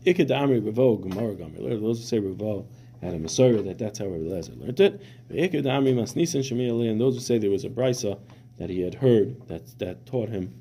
Ikadamri 0.04 0.64
Bevo, 0.64 0.96
Gemara 0.96 1.36
Gamri. 1.36 1.80
Those 1.80 1.98
who 1.98 2.04
say 2.04 2.18
Bevo, 2.18 2.66
had 3.00 3.14
a 3.14 3.20
Masorah 3.20 3.64
that 3.66 3.78
that's 3.78 4.00
how 4.00 4.06
Rabbi 4.06 4.24
Lezer 4.24 4.60
learned 4.60 4.80
it. 4.80 5.00
And 5.30 7.00
those 7.00 7.14
who 7.14 7.20
say 7.20 7.38
there 7.38 7.50
was 7.50 7.64
a 7.64 7.70
brisa 7.70 8.18
that 8.58 8.68
he 8.68 8.80
had 8.80 8.96
heard 8.96 9.40
that 9.46 9.78
that 9.78 10.04
taught 10.04 10.28
him 10.28 10.52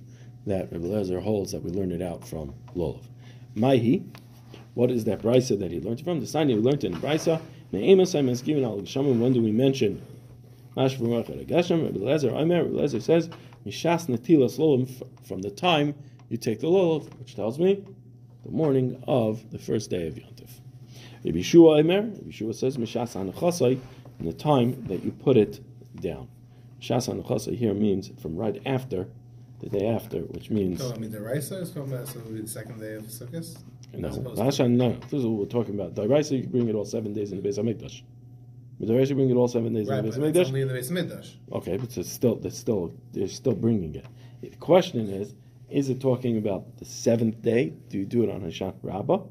that 0.46 0.72
Rabbi 0.72 0.86
Lezer 0.86 1.20
holds 1.20 1.54
that 1.54 1.64
we 1.64 1.72
learned 1.72 1.92
it 1.92 2.04
out 2.04 2.24
from 2.24 2.54
Lolav. 2.76 3.02
Maihi, 3.56 4.04
what 4.76 4.92
is 4.92 5.06
that 5.06 5.24
brisa 5.24 5.58
that 5.58 5.72
he 5.72 5.82
learned 5.82 6.02
from? 6.02 6.20
The 6.20 6.28
sign 6.28 6.50
he 6.50 6.56
learned 6.56 6.84
in 6.84 6.94
brisa. 6.98 7.42
When 7.72 7.82
do 9.34 9.42
we 9.42 9.52
mention 9.52 10.02
Rabbi 10.78 10.94
Lezer, 10.94 12.32
Rabbi 12.32 12.70
Lezer 12.70 13.02
says, 13.02 13.30
Mishas 13.66 14.08
Natilas 14.08 14.60
Lolam, 14.60 14.88
from 15.28 15.42
the 15.42 15.50
time 15.50 15.96
you 16.30 16.38
take 16.38 16.60
the 16.60 16.68
Lolav, 16.68 17.12
which 17.18 17.36
tells 17.36 17.58
me 17.58 17.84
the 18.46 18.52
morning 18.52 19.04
of 19.08 19.50
the 19.52 19.58
first 19.58 19.90
day 19.90 20.08
of 20.08 20.16
Yontif. 20.16 20.50
Rabbi 21.26 21.42
Shua 21.42 21.80
Emer, 21.80 22.02
Rabbi 22.02 22.32
Shua 22.32 22.54
says, 22.54 22.78
Mishas 22.78 23.16
Hanachasai, 23.16 23.80
in 24.20 24.26
the 24.26 24.34
time 24.34 24.86
that 24.88 25.04
you 25.04 25.12
put 25.12 25.36
it 25.36 25.60
down. 26.00 26.28
Mishas 26.80 27.12
Hanachasai 27.12 27.58
here 27.58 27.74
means 27.74 28.12
from 28.22 28.36
right 28.36 28.62
after, 28.66 29.08
the 29.60 29.70
day 29.70 29.88
after, 29.88 30.20
which 30.20 30.52
means. 30.52 30.80
So, 30.80 30.94
I 30.94 30.98
mean, 31.00 31.12
the 31.12 31.20
Raisa 31.20 31.58
is 31.58 31.72
from 31.72 31.92
uh, 31.92 32.06
so 32.06 32.20
the 32.20 32.48
second 32.48 32.80
day 32.80 32.94
of 32.94 33.06
Sukkot? 33.06 33.58
No, 33.94 34.10
Lashan, 34.10 34.72
no. 34.72 34.92
This 35.10 35.14
is 35.14 35.26
what 35.26 35.40
we're 35.40 35.46
talking 35.46 35.74
about. 35.74 35.96
The 35.96 36.08
Raisa, 36.08 36.36
you 36.36 36.44
can 36.44 36.52
bring 36.52 36.70
it 36.70 36.76
all 36.76 36.86
seven 36.86 37.14
days 37.14 37.32
in 37.32 37.42
the 37.42 37.50
Beis 37.50 37.58
HaMikdash. 37.58 38.04
But 38.80 38.88
the 38.88 38.96
Raisa, 38.96 39.16
bring 39.16 39.30
it 39.30 39.36
all 39.36 39.48
seven 39.48 39.74
days 39.74 39.88
right, 39.88 40.00
in 40.00 40.06
the 40.06 40.12
Beis 40.12 40.34
HaMikdash. 40.34 40.48
only 40.48 40.62
in 40.62 40.68
the 40.68 40.74
Beis 40.74 40.92
HaMikdash. 40.92 41.34
Okay, 41.52 41.78
but 41.78 41.98
it's 41.98 42.12
still, 42.12 42.40
it's 42.44 42.58
still, 42.58 42.94
they're 43.14 43.28
still 43.28 43.56
bringing 43.56 43.96
it. 43.96 44.06
The 44.42 44.50
question 44.58 45.10
is, 45.10 45.34
is 45.70 45.90
it 45.90 46.00
talking 46.00 46.38
about 46.38 46.78
the 46.78 46.86
seventh 46.86 47.42
day? 47.42 47.74
Do 47.90 47.98
you 47.98 48.06
do 48.06 48.24
it 48.24 48.30
on 48.30 48.42
Hoshana 48.42 48.76
Rabbah? 48.84 49.24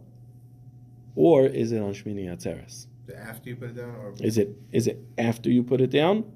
or 1.16 1.46
is 1.46 1.72
it 1.72 1.80
on 1.80 1.92
Shmini 1.92 2.26
Atzeres? 2.26 2.86
After 3.16 3.48
you 3.50 3.56
put 3.56 3.70
it 3.70 3.76
down, 3.76 3.94
or 3.96 4.14
is 4.20 4.38
it 4.38 4.50
is 4.72 4.86
it 4.86 5.00
after 5.18 5.50
you 5.50 5.62
put 5.62 5.80
it 5.80 5.90
down, 5.90 6.30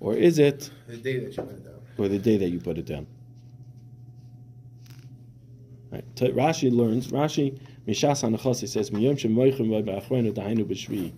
or 0.00 0.14
is 0.14 0.38
it 0.38 0.70
the 0.86 0.96
day 0.96 1.18
that 1.18 1.36
you 1.36 1.42
put 1.42 1.50
it 1.50 1.64
down, 1.64 1.80
or 1.96 2.08
the 2.08 2.18
day 2.18 2.36
that 2.36 2.48
you 2.48 2.60
put 2.60 2.78
it 2.78 2.84
down? 2.84 3.06
Right. 5.90 6.04
Rashi 6.16 6.70
learns. 6.70 7.08
Rashi 7.08 7.58
Mishas 7.86 8.22
Hanachos 8.22 8.68
says 8.68 8.90
Miyom 8.90 9.14
Shemoichem 9.14 9.84
Ba'achrenu 9.84 10.32
Dahainu 10.32 10.64
B'Shvi. 10.64 11.12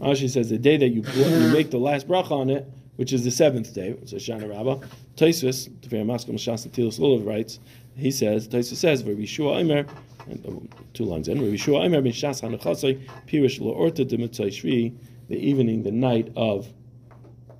Rashi 0.00 0.30
says 0.30 0.50
the 0.50 0.58
day 0.58 0.76
that 0.76 0.88
you 0.88 1.02
you 1.14 1.52
make 1.52 1.70
the 1.70 1.78
last 1.78 2.06
bracha 2.06 2.32
on 2.32 2.50
it, 2.50 2.70
which 2.96 3.12
is 3.12 3.24
the 3.24 3.30
seventh 3.30 3.74
day, 3.74 3.92
which 3.92 4.12
is 4.12 4.26
Shana 4.26 4.48
Rabbah. 4.48 4.86
Taisvis, 5.16 5.68
Maskal 5.88 6.34
Mishas 6.34 6.66
Natilas 6.68 6.98
Lulav 6.98 7.26
writes. 7.26 7.58
He 7.96 8.10
says 8.10 8.46
Taisvis 8.48 8.76
says 8.76 9.30
Shua 9.30 9.62
Imer 9.62 9.88
and 10.28 10.46
uh, 10.46 10.76
two 10.92 11.04
lines 11.04 11.28
in. 11.28 11.40
Rabbi 11.40 11.56
Shua 11.56 11.84
Aimer 11.84 12.02
Mishas 12.02 12.42
Hanachasai 12.42 13.00
Pirish 13.26 13.60
Orta 13.60 14.04
Demitzai 14.04 14.52
Shri, 14.52 14.92
the 15.28 15.36
evening, 15.36 15.82
the 15.82 15.90
night 15.90 16.32
of, 16.36 16.66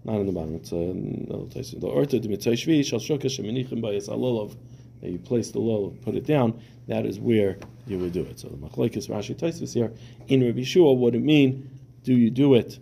not 0.05 0.17
in 0.17 0.27
the 0.27 0.33
bottom, 0.33 0.57
it's 0.57 0.73
a, 0.73 0.77
uh, 0.77 0.93
no, 0.93 1.47
the 1.47 1.87
Orta 1.87 2.19
Demitzai 2.19 2.53
Shvi, 2.53 2.85
Shal 2.85 2.99
Shukah 2.99 3.25
Sheminichim 3.25 3.81
Bayas 3.81 4.09
Alolov, 4.09 4.57
that 5.01 5.11
you 5.11 5.19
place 5.19 5.51
the 5.51 5.59
lulav, 5.59 6.01
put 6.03 6.15
it 6.15 6.27
down, 6.27 6.61
that 6.89 7.07
is 7.07 7.19
where 7.19 7.57
you 7.87 7.99
would 7.99 8.13
do 8.13 8.23
it. 8.23 8.41
So 8.41 8.49
the 8.49 8.57
Machlekes 8.57 9.09
Rashi 9.09 9.35
Taisvis 9.35 9.75
here, 9.75 9.93
in 10.29 10.45
Rabbi 10.45 10.63
Shua, 10.63 10.93
what 10.93 11.15
it 11.15 11.23
mean, 11.23 11.71
do 12.07 12.15
you 12.15 12.31
do 12.31 12.55
it 12.55 12.79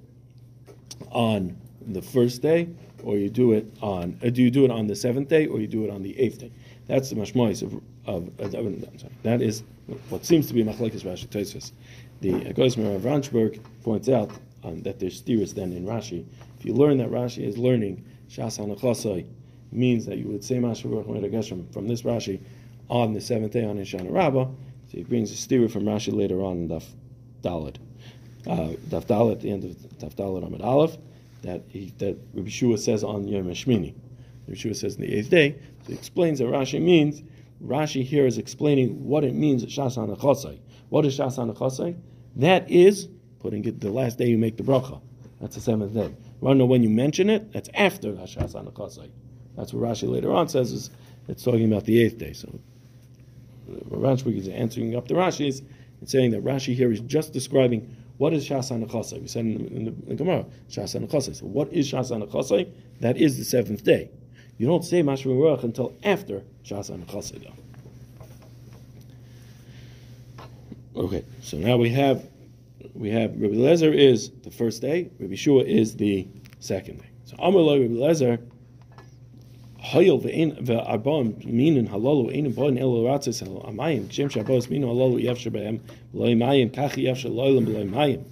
on 1.11 1.57
the 1.87 2.03
first 2.03 2.43
day, 2.43 2.69
or 3.03 3.17
you 3.17 3.31
do 3.31 3.53
it 3.53 3.67
on, 3.81 4.19
uh, 4.23 4.29
do 4.29 4.43
you 4.43 4.51
do 4.51 4.67
it 4.67 4.71
on 4.71 4.87
the 4.87 4.95
seventh 4.95 5.29
day, 5.29 5.47
or 5.47 5.61
you 5.61 5.67
do 5.67 5.83
it 5.83 5.91
on 5.91 6.03
the 6.03 6.19
eighth 6.21 6.41
day? 6.41 6.53
That's 6.89 7.09
the 7.09 7.17
mashmois 7.17 7.63
of, 7.63 7.73
of, 8.07 8.29
of, 8.39 8.55
of 8.55 9.23
that 9.23 9.41
is 9.41 9.63
what 10.11 10.27
seems 10.27 10.47
to 10.49 10.55
be 10.55 10.63
Machlekes 10.63 11.05
Rashi 11.05 11.27
Tosfos. 11.27 11.73
The 12.21 12.53
Gosmer 12.53 12.95
of 12.97 13.03
Ranschburg 13.03 13.61
points 13.83 14.11
out 14.11 14.31
um, 14.63 14.83
that 14.83 15.01
there's 15.01 15.17
steers 15.17 15.55
then 15.55 15.73
in 15.73 15.87
Rashi. 15.87 16.27
If 16.59 16.67
you 16.67 16.75
learn 16.75 16.99
that 16.99 17.09
Rashi 17.09 17.47
is 17.47 17.57
learning 17.57 18.05
Shas 18.29 18.59
Hanachasai 18.59 19.27
means 19.73 20.05
that 20.05 20.19
you 20.19 20.29
would 20.29 20.45
say 20.45 20.59
Masha 20.59 20.87
Baruch 20.87 21.07
Geshem 21.07 21.73
from 21.73 21.89
this 21.89 22.03
Rashi 22.03 22.41
on 22.91 23.15
the 23.15 23.23
seventh 23.23 23.53
day 23.53 23.65
on 23.65 23.79
Hoshana 23.79 24.13
Rabbah. 24.13 24.45
So 24.45 24.99
he 24.99 25.03
brings 25.03 25.33
a 25.33 25.37
steer 25.37 25.67
from 25.71 25.85
Rashi 25.85 26.13
later 26.15 26.43
on 26.43 26.59
in 26.59 26.69
Daf 26.69 26.85
Dalit. 27.43 27.77
Uh, 28.47 28.75
Daf 28.89 29.07
Dalit 29.07 29.33
at 29.33 29.41
the 29.41 29.51
end 29.51 29.65
of 29.65 29.71
Daf 29.99 30.15
Dalit 30.15 30.47
Amid 30.47 30.61
Aleph 30.61 30.97
that 31.43 31.63
he, 31.69 31.93
that 31.99 32.17
Rabbi 32.33 32.49
Shua 32.49 32.79
says 32.79 33.05
on 33.05 33.29
Yom 33.29 33.45
Hashmini. 33.45 33.95
Rabbi 34.47 34.59
Shua 34.59 34.75
says 34.75 34.97
in 34.97 35.03
the 35.03 35.15
eighth 35.15 35.31
day. 35.31 35.57
So 35.83 35.89
he 35.89 35.95
explains 35.95 36.39
that 36.39 36.47
Rashi 36.47 36.81
means. 36.81 37.23
Rashi 37.65 38.05
here 38.05 38.27
is 38.27 38.37
explaining 38.37 39.05
what 39.05 39.25
it 39.25 39.35
means 39.35 39.65
Shas 39.65 39.97
Hanachosai. 39.97 40.59
What 40.89 41.07
is 41.07 41.19
Shas 41.19 41.39
Hanachosai? 41.39 41.97
That 42.37 42.71
is 42.71 43.09
putting 43.41 43.65
it 43.65 43.81
the 43.81 43.91
last 43.91 44.19
day 44.19 44.27
you 44.27 44.39
make 44.39 44.57
the 44.57 44.63
bracha. 44.63 45.01
That's 45.41 45.55
the 45.55 45.61
seventh 45.61 45.95
day. 45.95 46.15
To 46.43 46.55
know 46.55 46.67
when 46.67 46.83
you 46.83 46.91
mention 46.91 47.31
it? 47.31 47.53
That's 47.53 47.71
after 47.75 48.13
Shas 48.13 48.55
Hanachosai. 48.55 49.11
That's 49.57 49.73
what 49.73 49.89
Rashi 49.89 50.09
later 50.09 50.33
on 50.33 50.49
says 50.49 50.73
is 50.73 50.91
it's 51.29 51.45
talking 51.45 51.71
about 51.71 51.85
the 51.85 52.03
eighth 52.03 52.19
day. 52.19 52.33
So 52.33 52.59
Rashi 53.71 54.37
is 54.37 54.49
answering 54.49 54.97
up 54.97 55.09
the 55.09 55.15
Rashi's 55.15 55.63
and 56.01 56.09
saying 56.09 56.33
that 56.33 56.45
Rashi 56.45 56.75
here 56.75 56.93
is 56.93 57.01
just 57.01 57.33
describing 57.33 57.97
what 58.19 58.33
is 58.33 58.49
Shas 58.49 58.71
Hanachasai. 58.71 59.21
We 59.21 59.29
said 59.29 59.45
in 59.45 59.59
the, 59.59 59.77
in 59.77 59.85
the, 59.85 59.91
in 59.91 60.09
the 60.09 60.15
Gemara, 60.15 60.45
Shas 60.71 60.99
Hanachasai. 60.99 61.37
So 61.37 61.47
what 61.47 61.73
is 61.73 61.91
Shas 61.91 62.11
Hanachasai? 62.11 62.71
That 63.01 63.17
is 63.17 63.37
the 63.37 63.45
seventh 63.45 63.85
day. 63.85 64.11
You 64.59 64.67
don't 64.67 64.85
say 64.85 65.03
Mashma 65.03 65.37
Ruach 65.37 65.65
until 65.65 65.95
after 66.05 66.43
Shas 66.65 66.91
Hanachasai. 66.91 67.53
Okay, 70.97 71.25
so 71.43 71.57
now 71.57 71.77
we 71.77 71.91
have 71.91 72.25
we 72.95 73.11
have 73.11 73.33
Rabbi 73.33 73.55
Lezer 73.55 73.93
is 73.93 74.31
the 74.43 74.51
first 74.51 74.81
day, 74.81 75.11
Rabbi 75.19 75.35
Shua 75.35 75.65
is 75.65 75.97
the 75.97 76.29
second 76.61 77.01
day. 77.01 77.09
So 77.25 77.37
Amalai 77.37 77.83
Rabbi 77.83 77.95
Lezer 77.95 78.39
Hoyel 79.85 80.19
halalu 80.19 81.87
amayim 83.67 84.09
minu 84.09 84.89
halalu. 87.69 88.25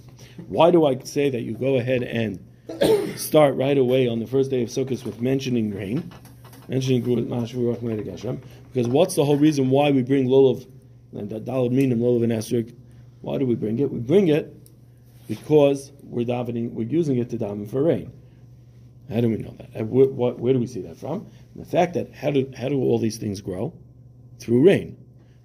Why 0.47 0.71
do 0.71 0.85
I 0.85 0.99
say 1.03 1.29
that 1.29 1.41
you 1.41 1.53
go 1.53 1.75
ahead 1.75 2.01
and 2.01 2.39
start 3.19 3.55
right 3.55 3.77
away 3.77 4.07
on 4.07 4.19
the 4.19 4.25
first 4.25 4.49
day 4.49 4.63
of 4.63 4.69
Sukkot 4.69 5.05
with 5.05 5.21
mentioning 5.21 5.75
rain, 5.75 6.11
mentioning 6.67 7.03
because 7.03 8.87
what's 8.87 9.13
the 9.13 9.23
whole 9.23 9.37
reason 9.37 9.69
why 9.69 9.91
we 9.91 10.01
bring 10.01 10.27
lulav 10.27 10.67
and 11.11 11.29
dalad 11.29 11.71
minim 11.71 11.99
lulav 11.99 12.23
and 12.23 12.31
esrog? 12.31 12.75
Why 13.21 13.37
do 13.37 13.45
we 13.45 13.53
bring 13.53 13.77
it? 13.77 13.91
We 13.91 13.99
bring 13.99 14.29
it 14.29 14.51
because 15.27 15.91
we're 16.01 16.25
davening, 16.25 16.71
we're 16.71 16.87
using 16.87 17.19
it 17.19 17.29
to 17.29 17.37
daven 17.37 17.69
for 17.69 17.83
rain. 17.83 18.11
How 19.11 19.21
do 19.21 19.29
we 19.29 19.37
know 19.37 19.55
that? 19.57 19.87
Where, 19.87 20.07
where 20.07 20.53
do 20.53 20.59
we 20.59 20.67
see 20.67 20.81
that 20.81 20.97
from? 20.97 21.27
The 21.55 21.65
fact 21.65 21.93
that 21.95 22.13
how 22.13 22.31
do, 22.31 22.51
how 22.57 22.69
do 22.69 22.79
all 22.79 22.99
these 22.99 23.17
things 23.17 23.41
grow? 23.41 23.73
Through 24.39 24.65
rain. 24.65 24.97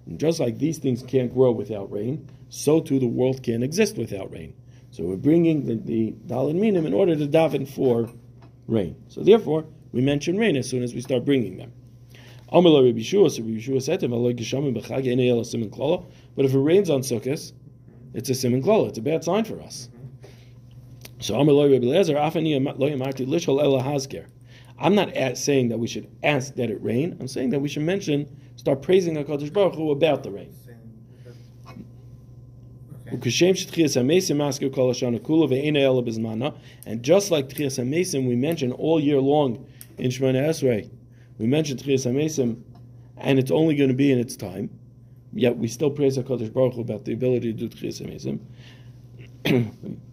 And 0.05 0.19
just 0.19 0.39
like 0.39 0.57
these 0.57 0.77
things 0.77 1.03
can't 1.03 1.33
grow 1.33 1.51
without 1.51 1.91
rain, 1.91 2.29
so 2.49 2.81
too 2.81 2.99
the 2.99 3.07
world 3.07 3.43
can't 3.43 3.63
exist 3.63 3.97
without 3.97 4.31
rain. 4.31 4.53
So 4.91 5.03
we're 5.03 5.17
bringing 5.17 5.65
the, 5.65 6.15
the 6.25 6.53
Minim 6.53 6.85
in 6.85 6.93
order 6.93 7.15
to 7.15 7.27
daven 7.27 7.67
for 7.67 8.09
rain. 8.67 8.95
So 9.07 9.23
therefore, 9.23 9.65
we 9.91 10.01
mention 10.01 10.37
rain 10.37 10.55
as 10.55 10.69
soon 10.69 10.83
as 10.83 10.95
we 10.95 11.01
start 11.01 11.25
bringing 11.25 11.57
them. 11.57 11.73
But 12.51 12.65
if 16.45 16.53
it 16.53 16.59
rains 16.59 16.89
on 16.89 17.01
Sukkot, 17.01 17.53
it's 18.13 18.29
a 18.29 18.35
simon 18.35 18.63
klala. 18.63 18.89
It's 18.89 18.97
a 18.97 19.01
bad 19.01 19.23
sign 19.23 19.43
for 19.45 19.61
us. 19.61 19.89
So 21.21 21.37
I'm 21.37 21.47
not 24.95 25.37
saying 25.37 25.69
that 25.69 25.77
we 25.77 25.87
should 25.87 26.07
ask 26.23 26.55
that 26.55 26.69
it 26.69 26.81
rain. 26.81 27.17
I'm 27.19 27.27
saying 27.27 27.49
that 27.49 27.59
we 27.59 27.67
should 27.67 27.83
mention, 27.83 28.25
start 28.55 28.81
praising 28.81 29.15
HaKadosh 29.15 29.51
Baruch 29.51 29.75
Hu 29.75 29.91
about 29.91 30.23
the 30.23 30.31
rain. 30.31 30.55
And 36.85 37.03
just 37.03 37.31
like 37.31 37.49
Tchias 37.49 37.79
HaMesim, 37.79 38.27
we 38.27 38.35
mention 38.35 38.71
all 38.71 38.99
year 38.99 39.19
long 39.19 39.65
in 39.97 40.11
Shemona 40.11 40.47
Esrei, 40.47 40.89
we 41.37 41.47
mention 41.47 41.77
Tchias 41.77 42.09
HaMesim, 42.09 42.61
and 43.17 43.39
it's 43.39 43.51
only 43.51 43.75
going 43.75 43.89
to 43.89 43.95
be 43.95 44.11
in 44.11 44.19
its 44.19 44.37
time. 44.37 44.69
Yet 45.33 45.57
we 45.57 45.67
still 45.67 45.89
praise 45.89 46.17
HaKadosh 46.17 46.53
Baruch 46.53 46.75
Hu 46.75 46.81
about 46.81 47.03
the 47.03 47.11
ability 47.11 47.53
to 47.53 47.67
do 47.67 47.67
Tchias 47.67 48.39
HaMesim. 49.43 49.99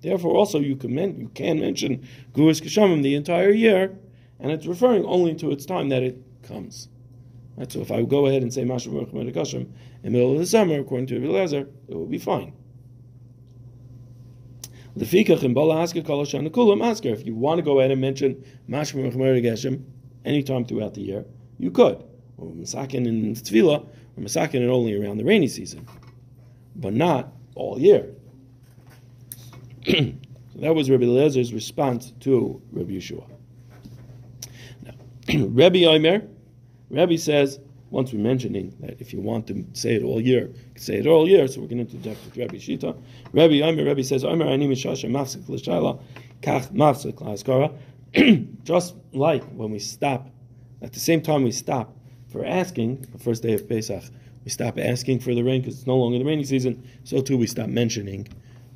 Therefore, 0.00 0.36
also 0.36 0.60
you 0.60 0.76
can 0.76 0.94
men, 0.94 1.18
you 1.18 1.28
can 1.34 1.58
mention 1.60 2.06
Gurus 2.32 2.60
Keshamim 2.60 3.02
the 3.02 3.16
entire 3.16 3.50
year, 3.50 3.98
and 4.38 4.52
it's 4.52 4.66
referring 4.66 5.04
only 5.04 5.34
to 5.36 5.50
its 5.50 5.66
time 5.66 5.88
that 5.88 6.02
it 6.02 6.22
comes. 6.42 6.88
Right, 7.56 7.70
so 7.70 7.80
if 7.80 7.90
I 7.90 8.02
go 8.02 8.26
ahead 8.26 8.42
and 8.42 8.54
say 8.54 8.62
Mashu 8.62 8.92
Kashim 9.32 9.62
in 9.62 9.72
the 10.04 10.10
middle 10.10 10.32
of 10.32 10.38
the 10.38 10.46
summer, 10.46 10.78
according 10.78 11.08
to 11.08 11.16
Eliezer, 11.16 11.68
it 11.88 11.94
will 11.94 12.06
be 12.06 12.18
fine. 12.18 12.52
If 14.94 15.12
you 15.12 15.24
want 17.34 17.58
to 17.58 17.62
go 17.64 17.78
ahead 17.80 17.90
and 17.90 18.00
mention 18.00 18.44
Mashu 18.68 19.12
Kashim 19.12 19.84
anytime 20.24 20.64
throughout 20.64 20.94
the 20.94 21.00
year, 21.00 21.24
you 21.58 21.72
could. 21.72 22.04
Or 22.36 22.46
Masakin 22.52 23.06
in 23.08 23.34
Tefillah, 23.34 23.84
or 23.84 24.22
Masakin 24.22 24.68
only 24.68 24.94
around 24.94 25.16
the 25.18 25.24
rainy 25.24 25.48
season 25.48 25.84
but 26.78 26.94
not 26.94 27.32
all 27.54 27.78
year. 27.78 28.14
so 29.86 30.12
that 30.56 30.74
was 30.74 30.88
Rabbi 30.90 31.04
Eliezer 31.04 31.54
response 31.54 32.12
to 32.20 32.62
Rabbi 32.72 32.92
Yeshua. 32.92 33.28
Now, 34.82 34.94
Rabbi 35.48 35.84
Omer, 35.84 36.22
Rabbi 36.90 37.16
says, 37.16 37.60
once 37.90 38.12
we're 38.12 38.18
mentioning 38.20 38.74
that 38.80 39.00
if 39.00 39.12
you 39.12 39.20
want 39.20 39.46
to 39.46 39.64
say 39.72 39.94
it 39.94 40.02
all 40.02 40.20
year, 40.20 40.50
say 40.76 40.96
it 40.96 41.06
all 41.06 41.28
year, 41.28 41.48
so 41.48 41.60
we're 41.60 41.68
going 41.68 41.86
to 41.86 41.92
interject 41.92 42.24
with 42.24 42.36
Rabbi 42.36 42.56
Shita. 42.56 42.96
Rabbi 43.32 43.60
Omer, 43.60 43.84
Rabbi 43.84 44.02
says, 44.02 44.24
Omer 44.24 44.46
ani 44.46 44.68
mishasha 44.68 45.10
mafsik 45.10 45.48
l'shayla, 45.48 46.00
kach 46.42 46.70
mafsik. 46.72 47.74
Just 48.64 48.94
like 49.12 49.44
when 49.50 49.70
we 49.70 49.78
stop, 49.78 50.28
at 50.82 50.92
the 50.92 51.00
same 51.00 51.22
time 51.22 51.42
we 51.42 51.50
stop 51.50 51.96
for 52.30 52.44
asking, 52.44 53.06
the 53.12 53.18
first 53.18 53.42
day 53.42 53.54
of 53.54 53.68
Pesach, 53.68 54.02
we 54.48 54.50
stop 54.50 54.78
asking 54.78 55.18
for 55.18 55.34
the 55.34 55.42
rain 55.42 55.60
because 55.60 55.76
it's 55.76 55.86
no 55.86 55.98
longer 55.98 56.18
the 56.18 56.24
rainy 56.24 56.42
season. 56.42 56.82
So 57.04 57.20
too 57.20 57.36
we 57.36 57.46
stop 57.46 57.68
mentioning 57.68 58.26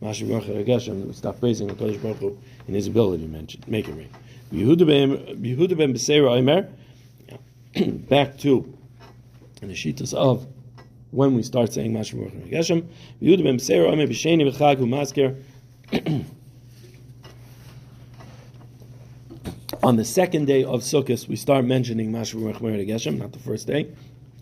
Masha 0.03 0.27
Baruch 0.27 0.47
We 0.47 1.13
stop 1.15 1.41
praising 1.41 1.67
the 1.67 1.73
Kodesh 1.73 2.03
Baruch 2.03 2.19
Hu 2.19 2.39
in 2.69 2.75
His 2.75 2.89
ability 2.89 3.23
to 3.23 3.29
mention, 3.31 3.63
make 3.67 3.89
it 3.89 3.95
rain. 3.95 4.11
Yehuda 4.53 4.87
ben. 6.45 6.69
Back 8.11 8.37
to 8.41 8.79
the 9.63 9.69
shitas 9.69 10.13
of 10.13 10.47
when 11.11 11.33
we 11.33 11.43
start 11.43 11.73
saying 11.73 11.95
Masha 11.95 12.17
Baruch 12.17 12.35
Geshem. 12.51 12.87
Yehuda 13.23 13.43
ben 13.43 13.57
Beseira 13.57 13.95
b'Sheni 13.97 14.45
b'Chag. 14.53 15.43
On 19.83 19.97
the 19.97 20.05
second 20.05 20.45
day 20.45 20.65
of 20.65 20.83
Sukkot, 20.83 21.29
we 21.29 21.37
start 21.37 21.65
mentioning 21.65 22.13
Masha 22.13 22.37
Baruch 22.37 22.59
Geshem, 22.59 23.17
not 23.17 23.33
the 23.33 23.39
first 23.39 23.67
day, 23.67 23.89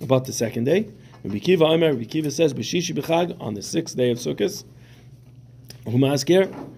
about 0.02 0.24
the 0.24 0.32
second 0.32 0.64
day. 0.64 0.88
Rabbi 1.22 1.38
Kiva 1.38 1.64
Omer, 1.66 1.92
Rabbi 1.92 2.04
Kiva 2.04 2.30
says, 2.30 2.54
B'shishi 2.54 2.94
b'chag, 2.96 3.36
on 3.40 3.52
the 3.52 3.60
sixth 3.60 3.94
day 3.94 4.10
of 4.10 4.16
Sukkot, 4.16 4.64
Humasker, 5.84 6.70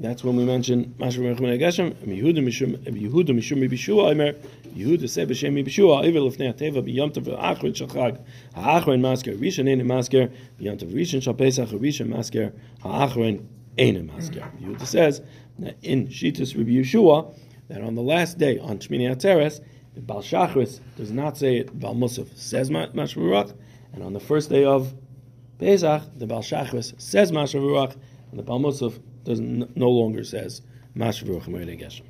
that's 0.00 0.24
when 0.24 0.34
we 0.34 0.44
mention 0.44 0.92
Mashra 0.98 1.20
Merchman 1.20 1.56
Geshem, 1.60 1.94
Yehuda 2.04 2.38
Mishum, 2.38 2.76
Yehuda 2.78 3.28
Mishum 3.30 3.62
Bishua 3.70 4.10
Omer, 4.10 4.32
Yehuda 4.76 5.08
said 5.08 5.28
B'shem 5.28 5.64
Bishua, 5.64 6.04
Iver 6.04 6.18
Lefnei 6.18 6.52
HaTeva, 6.52 6.82
B'yom 6.82 7.12
Tov 7.14 7.40
Achron 7.40 7.72
Shachag, 7.72 8.20
Ha'achron 8.56 9.00
Masker, 9.00 9.34
Rishon 9.34 9.70
Ein 9.70 9.86
Masker, 9.86 10.28
B'yom 10.60 10.76
Tov 10.76 10.92
Rishon 10.92 11.22
Shal 11.22 11.34
Pesach, 11.34 11.68
Rishon 11.68 12.08
Masker, 12.08 12.52
Ha'achron 12.82 13.46
Ein 13.78 14.06
Masker. 14.06 14.50
Yehuda 14.60 14.86
says, 14.86 15.22
that 15.60 15.76
in 15.82 16.08
Shitas 16.08 16.56
Rabbi 16.58 16.70
Yeshua, 16.72 17.32
that 17.68 17.80
on 17.80 17.94
the 17.94 18.02
last 18.02 18.38
day, 18.38 18.58
on 18.58 18.78
Shmini 18.78 19.08
Atzeres, 19.14 19.60
the 19.94 20.00
Bal 20.00 20.20
Shachris 20.20 20.80
does 20.96 21.12
not 21.12 21.38
say 21.38 21.58
it, 21.58 21.78
Bal 21.78 21.94
Musaf 21.94 22.36
says 22.36 22.70
Mashra 22.70 23.54
and 23.94 24.02
on 24.02 24.12
the 24.12 24.20
first 24.20 24.50
day 24.50 24.64
of 24.64 24.92
Pesach, 25.58 26.02
the 26.16 26.26
Baal 26.26 26.42
Shachris 26.42 27.00
says 27.00 27.30
Mashav 27.30 27.60
Ruach, 27.60 27.96
and 28.30 28.38
the 28.38 28.42
Baal 28.42 28.58
Musaf 28.58 29.00
does 29.22 29.40
no 29.40 29.88
longer 29.88 30.24
says 30.24 30.62
Mashav 30.96 31.28
Ruach 31.28 31.80
Geshem. 31.80 32.02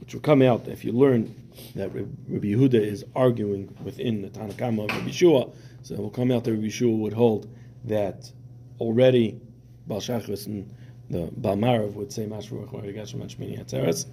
Which 0.00 0.14
will 0.14 0.22
come 0.22 0.42
out 0.42 0.68
if 0.68 0.84
you 0.84 0.92
learn 0.92 1.34
that 1.74 1.94
Rabbi 1.94 2.46
Yehuda 2.46 2.74
is 2.74 3.04
arguing 3.14 3.74
within 3.84 4.22
the 4.22 4.28
Tanakama 4.28 4.84
of 4.84 4.96
Rabbi 4.96 5.10
Shua. 5.10 5.50
So 5.82 5.94
it 5.94 6.00
will 6.00 6.10
come 6.10 6.30
out 6.30 6.44
that 6.44 6.52
Rabbi 6.52 6.68
Shua 6.68 6.96
would 6.96 7.12
hold 7.12 7.54
that 7.84 8.32
already 8.80 9.38
Baal 9.86 10.00
Shachris 10.00 10.46
and 10.46 10.74
the 11.10 11.28
Baal 11.36 11.56
Marav 11.56 11.92
would 11.92 12.10
say 12.10 12.24
Mashav 12.24 12.66
Ruach 12.66 12.94
Geshem 12.96 14.06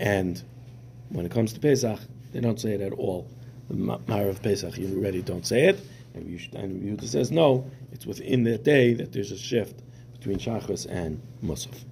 and 0.00 0.42
when 1.10 1.26
it 1.26 1.32
comes 1.32 1.52
to 1.52 1.60
Pesach, 1.60 2.00
they 2.32 2.40
don't 2.40 2.60
say 2.60 2.72
it 2.72 2.80
at 2.80 2.92
all 2.92 3.28
the 3.68 3.74
Marav 3.74 4.42
Pesach, 4.42 4.76
you 4.78 4.98
already 4.98 5.22
don't 5.22 5.46
say 5.46 5.66
it. 5.66 5.80
And 6.14 6.26
Yehuda 6.26 7.04
says, 7.04 7.30
no, 7.30 7.70
it's 7.92 8.06
within 8.06 8.44
that 8.44 8.64
day 8.64 8.94
that 8.94 9.12
there's 9.12 9.30
a 9.30 9.38
shift 9.38 9.82
between 10.12 10.38
Shachris 10.38 10.86
and 10.90 11.20
Musaf. 11.44 11.84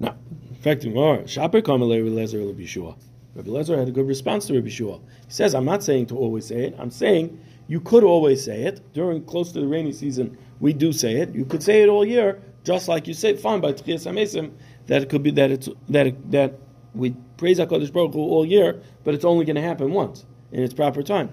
Now, 0.00 0.16
in 0.48 0.56
fact, 0.56 0.82
Shaper 0.82 1.62
Kamalei 1.62 2.02
Lezer 2.10 2.46
Rabbi 2.46 2.64
Shua. 2.66 2.96
Rabbi 3.34 3.48
Lezer 3.48 3.78
had 3.78 3.88
a 3.88 3.92
good 3.92 4.06
response 4.06 4.46
to 4.46 4.54
Rabbi 4.54 4.68
Shua. 4.68 4.98
He 5.26 5.32
says, 5.32 5.54
"I'm 5.54 5.64
not 5.64 5.82
saying 5.82 6.06
to 6.06 6.16
always 6.16 6.46
say 6.46 6.66
it. 6.66 6.74
I'm 6.78 6.90
saying 6.90 7.38
you 7.68 7.80
could 7.80 8.04
always 8.04 8.44
say 8.44 8.62
it 8.64 8.92
during 8.92 9.24
close 9.24 9.52
to 9.52 9.60
the 9.60 9.66
rainy 9.66 9.92
season. 9.92 10.36
We 10.60 10.72
do 10.72 10.92
say 10.92 11.16
it. 11.16 11.34
You 11.34 11.44
could 11.44 11.62
say 11.62 11.82
it 11.82 11.88
all 11.88 12.04
year, 12.04 12.42
just 12.64 12.88
like 12.88 13.06
you 13.06 13.14
say. 13.14 13.36
Fine 13.36 13.60
by 13.60 13.72
Tchias 13.72 14.06
Hamesim 14.06 14.52
that 14.86 15.02
it 15.02 15.08
could 15.08 15.22
be 15.22 15.30
that 15.32 15.50
it's 15.50 15.68
that 15.88 16.30
that 16.30 16.58
we 16.94 17.14
praise 17.42 17.58
Hakadosh 17.58 17.92
Baruch 17.92 18.12
Hu 18.12 18.20
all 18.20 18.46
year, 18.46 18.80
but 19.02 19.14
it's 19.14 19.24
only 19.24 19.44
going 19.44 19.56
to 19.56 19.62
happen 19.62 19.90
once 19.90 20.24
in 20.52 20.62
its 20.62 20.72
proper 20.72 21.02
time. 21.02 21.32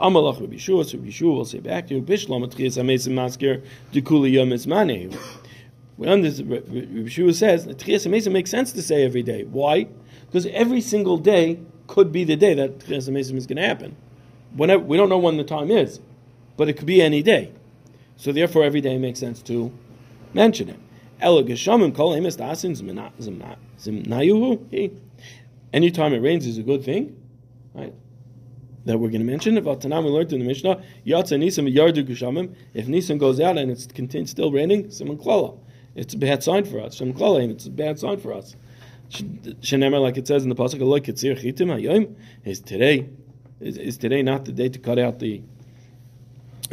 Amalach 0.00 0.40
Rabbi 0.40 0.58
Shua, 0.58 0.84
so 0.84 0.96
Rabbi 0.96 1.10
Shua 1.10 1.34
will 1.34 1.44
say 1.44 1.58
back 1.58 1.88
to 1.88 1.96
you, 1.96 2.02
Bishlam 2.02 2.48
Tchias 2.48 2.80
Hamesim 2.80 3.14
Maskir 3.14 3.66
Dikuli 3.92 4.30
Yom 4.30 4.50
Izmaneh. 4.50 5.12
We 5.98 6.06
understand, 6.06 6.52
Rabbi 6.52 7.08
Shua 7.08 7.32
says 7.34 7.66
that 7.66 7.78
Tchias 7.78 8.06
Hamesim 8.06 8.30
makes 8.30 8.48
sense 8.48 8.70
to 8.74 8.80
say 8.80 9.04
every 9.04 9.24
day. 9.24 9.42
Why? 9.42 9.88
Because 10.26 10.46
every 10.46 10.80
single 10.80 11.18
day 11.18 11.58
could 11.88 12.12
be 12.12 12.22
the 12.22 12.36
day 12.36 12.54
that 12.54 12.78
Tchias 12.78 13.10
Hamesim 13.10 13.34
is 13.34 13.48
going 13.48 13.56
to 13.56 13.66
happen. 13.66 13.96
Whenever 14.54 14.84
we 14.84 14.96
don't 14.96 15.08
know 15.08 15.18
when 15.18 15.36
the 15.36 15.42
time 15.42 15.72
is, 15.72 15.98
but 16.56 16.68
it 16.68 16.74
could 16.74 16.86
be 16.86 17.02
any 17.02 17.24
day. 17.24 17.50
So 18.16 18.30
therefore, 18.30 18.62
every 18.62 18.80
day 18.80 18.98
makes 18.98 19.18
sense 19.18 19.42
to 19.42 19.72
mention 20.32 20.68
it. 20.68 20.78
Anytime 25.72 26.12
it 26.12 26.18
rains 26.18 26.46
is 26.46 26.58
a 26.58 26.62
good 26.62 26.84
thing, 26.84 27.16
right? 27.74 27.94
That 28.86 28.98
we're 28.98 29.10
going 29.10 29.20
to 29.20 29.26
mention. 29.26 29.56
About 29.56 29.80
Tanam 29.80 30.04
we 30.04 30.10
learned 30.10 30.32
in 30.32 30.40
the 30.40 30.46
Mishnah, 30.46 30.82
Yatsa 31.06 31.38
Nisan 31.38 31.66
Yardu 31.66 32.06
Geshamim. 32.06 32.54
If 32.74 32.88
Nisan 32.88 33.18
goes 33.18 33.40
out 33.40 33.58
and 33.58 33.70
it's 33.70 33.86
still 34.30 34.50
raining, 34.50 34.90
Simon 34.90 35.18
Klala. 35.18 35.58
It's 35.94 36.14
a 36.14 36.18
bad 36.18 36.42
sign 36.42 36.64
for 36.64 36.80
us. 36.80 36.94
Shem 36.94 37.12
Klala, 37.12 37.50
it's 37.50 37.66
a 37.66 37.70
bad 37.70 37.98
sign 37.98 38.18
for 38.18 38.32
us. 38.32 38.56
Shenemar, 39.10 40.00
like 40.00 40.16
it 40.16 40.26
says 40.28 40.44
in 40.44 40.48
the 40.48 40.54
pasuk, 40.54 40.80
"Look, 40.80 41.04
Kitzir 41.04 41.36
Chitim 41.36 41.66
Hayom." 41.66 42.14
Is 42.44 42.60
today 42.60 43.08
is, 43.58 43.76
is 43.76 43.98
today 43.98 44.22
not 44.22 44.44
the 44.44 44.52
day 44.52 44.68
to 44.68 44.78
cut 44.78 44.98
out 44.98 45.18
the 45.18 45.42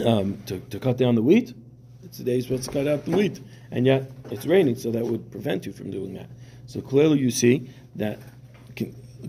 um, 0.05 0.37
to, 0.45 0.59
to 0.59 0.79
cut 0.79 0.97
down 0.97 1.15
the 1.15 1.23
wheat? 1.23 1.55
It's 2.03 2.19
the 2.19 2.23
day 2.23 2.33
you're 2.33 2.43
supposed 2.43 2.65
to 2.65 2.71
cut 2.71 2.87
out 2.87 3.05
the 3.05 3.11
wheat, 3.11 3.41
and 3.71 3.85
yet 3.87 4.11
it's 4.29 4.45
raining, 4.45 4.75
so 4.75 4.91
that 4.91 5.03
would 5.03 5.31
prevent 5.31 5.65
you 5.65 5.73
from 5.73 5.89
doing 5.89 6.13
that. 6.13 6.29
So 6.67 6.79
clearly, 6.79 7.17
you 7.17 7.31
see 7.31 7.71
that 7.95 8.19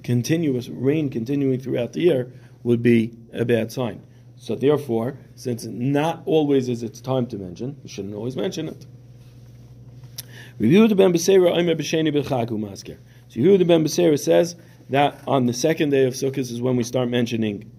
continuous 0.03 0.69
rain 0.69 1.11
continuing 1.11 1.61
throughout 1.61 1.93
the 1.93 2.01
year 2.01 2.33
would 2.63 2.83
be 2.83 3.13
a 3.33 3.45
bad 3.45 3.73
sign. 3.73 4.03
So 4.37 4.55
therefore, 4.55 5.19
since 5.35 5.65
not 5.65 6.23
always 6.25 6.69
is 6.69 6.83
its 6.83 7.01
time 7.01 7.27
to 7.29 7.39
mention, 7.39 7.77
you 7.83 7.89
shouldn't 7.89 8.15
always 8.15 8.37
mention 8.37 8.69
it. 8.69 8.87
Review 10.59 10.89
the 10.89 10.95
Ben 10.95 11.13
Beseira 11.13 11.51
Omer 11.57 11.75
B'Chagu 11.75 12.59
Masker. 12.59 12.99
So 13.29 13.41
Yehuda 13.41 13.67
Ben 13.67 13.85
Beseira 13.85 14.19
says 14.19 14.57
that 14.91 15.21
on 15.27 15.47
the 15.47 15.53
second 15.53 15.91
day 15.91 16.05
of 16.05 16.15
Sukkot 16.15 16.39
is 16.39 16.61
when 16.61 16.77
we 16.77 16.83
start 16.83 17.09
mentioning. 17.09 17.71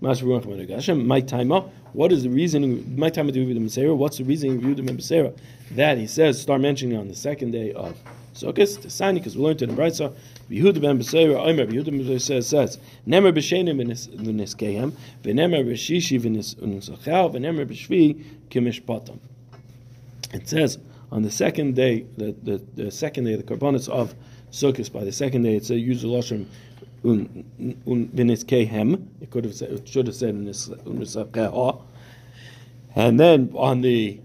My 0.00 0.14
timer. 0.14 1.60
What 1.92 2.12
is 2.12 2.22
the 2.22 2.30
reasoning? 2.30 2.96
My 2.96 3.10
time 3.10 3.28
of 3.28 3.34
Yehuda 3.34 3.54
Ben 3.54 3.66
Beseira. 3.66 3.96
What's 3.96 4.18
the 4.18 4.24
reasoning 4.24 4.56
of 4.58 4.62
Yehuda 4.62 4.86
Ben 4.86 4.96
Beseira 4.96 5.36
that 5.72 5.98
he 5.98 6.06
says 6.06 6.40
start 6.40 6.60
mentioning 6.60 6.96
on 6.96 7.08
the 7.08 7.14
second 7.14 7.50
day 7.50 7.72
of 7.72 7.96
Sukkot? 8.38 8.82
The 8.82 8.90
sign 8.90 9.14
because 9.14 9.36
we 9.36 9.42
learned 9.42 9.62
in 9.62 9.74
the 9.74 9.80
Brisa. 9.80 10.14
Yehuda 10.50 10.80
Ben 10.80 10.98
Beseira 10.98 11.40
Omer. 11.46 11.66
Yehuda 11.66 11.86
Ben 11.86 12.00
Beseira 12.00 12.42
says 12.42 12.78
Nemer 13.06 13.32
B'Sheni 13.32 13.74
V'Niskehem 13.74 14.92
V'Nemer 15.22 15.64
B'Shishi 15.66 16.20
V'Nisachal 16.20 17.34
V'Nemer 17.34 17.66
B'Shvi 17.66 18.24
Kimishpatam. 18.48 19.18
It 20.32 20.48
says 20.48 20.78
on 21.10 21.22
the 21.22 21.30
second 21.30 21.74
day, 21.74 22.04
the, 22.16 22.34
the, 22.42 22.62
the 22.74 22.90
second 22.90 23.24
day, 23.24 23.34
the 23.34 23.42
carbonates 23.42 23.88
of 23.88 24.14
Sukkot, 24.52 24.92
by 24.92 25.04
the 25.04 25.12
second 25.12 25.42
day, 25.42 25.56
it's 25.56 25.70
a 25.70 25.78
usual 25.78 26.18
lashon 26.18 26.46
un 27.04 27.44
un 27.86 28.08
kehem. 28.14 29.06
It 29.20 29.30
could 29.30 29.44
have 29.44 29.54
said, 29.54 29.70
it 29.72 29.88
should 29.88 30.06
have 30.06 30.16
said 30.16 30.34
uniskeha. 30.34 31.80
And 32.94 33.20
then 33.20 33.52
on 33.54 33.80
the, 33.80 34.20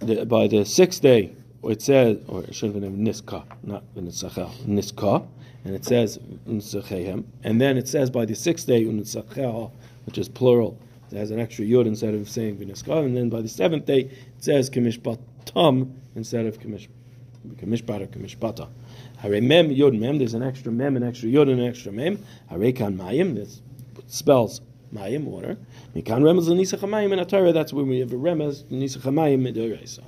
the, 0.00 0.26
by 0.26 0.46
the 0.46 0.64
sixth 0.64 1.02
day, 1.02 1.32
it 1.70 1.80
says, 1.80 2.18
or 2.26 2.42
it 2.42 2.54
should 2.54 2.74
have 2.74 2.82
been 2.82 2.98
niska, 2.98 3.44
not 3.62 3.84
vinisacha, 3.94 4.50
niska, 4.66 5.26
and 5.64 5.74
it 5.74 5.84
says 5.84 6.18
unsachehem. 6.48 7.24
And 7.44 7.60
then 7.60 7.76
it 7.76 7.86
says 7.86 8.10
by 8.10 8.24
the 8.24 8.34
sixth 8.34 8.66
day 8.66 8.84
unisacheha, 8.84 9.70
which 10.06 10.18
is 10.18 10.28
plural. 10.28 10.76
It 11.12 11.18
has 11.18 11.30
an 11.30 11.38
extra 11.38 11.64
yud 11.64 11.86
instead 11.86 12.14
of 12.14 12.28
saying 12.28 12.56
viniska. 12.56 13.04
And 13.04 13.16
then 13.16 13.28
by 13.28 13.42
the 13.42 13.48
seventh 13.48 13.86
day, 13.86 14.00
it 14.00 14.12
says 14.38 14.70
kimishbatam 14.70 15.92
instead 16.16 16.46
of 16.46 16.58
kamish, 16.58 16.88
kamishpat 17.46 18.00
or 18.00 18.06
kamishpata. 18.06 18.68
Hare 19.18 19.40
mem 19.40 19.70
yod 19.70 19.94
mem. 19.94 20.18
There's 20.18 20.34
an 20.34 20.42
extra 20.42 20.72
mem, 20.72 20.96
an 20.96 21.02
extra 21.02 21.28
yod, 21.28 21.48
and 21.48 21.60
an 21.60 21.68
extra 21.68 21.92
mem. 21.92 22.18
Hare 22.48 22.72
kan 22.72 22.96
mayim. 22.96 23.36
This 23.36 23.62
spells 24.08 24.62
mayim 24.92 25.24
water. 25.24 25.56
Mikan 25.94 26.22
remez 26.22 26.48
l'nisach 26.48 26.80
hamayim 26.80 27.12
in 27.12 27.18
a 27.20 27.24
Torah. 27.24 27.52
That's 27.52 27.72
when 27.72 27.86
we 27.86 28.00
have 28.00 28.12
a 28.12 28.16
remez 28.16 28.64
l'nisach 28.70 29.02
hamayim 29.02 29.42
midoraisa. 29.42 30.02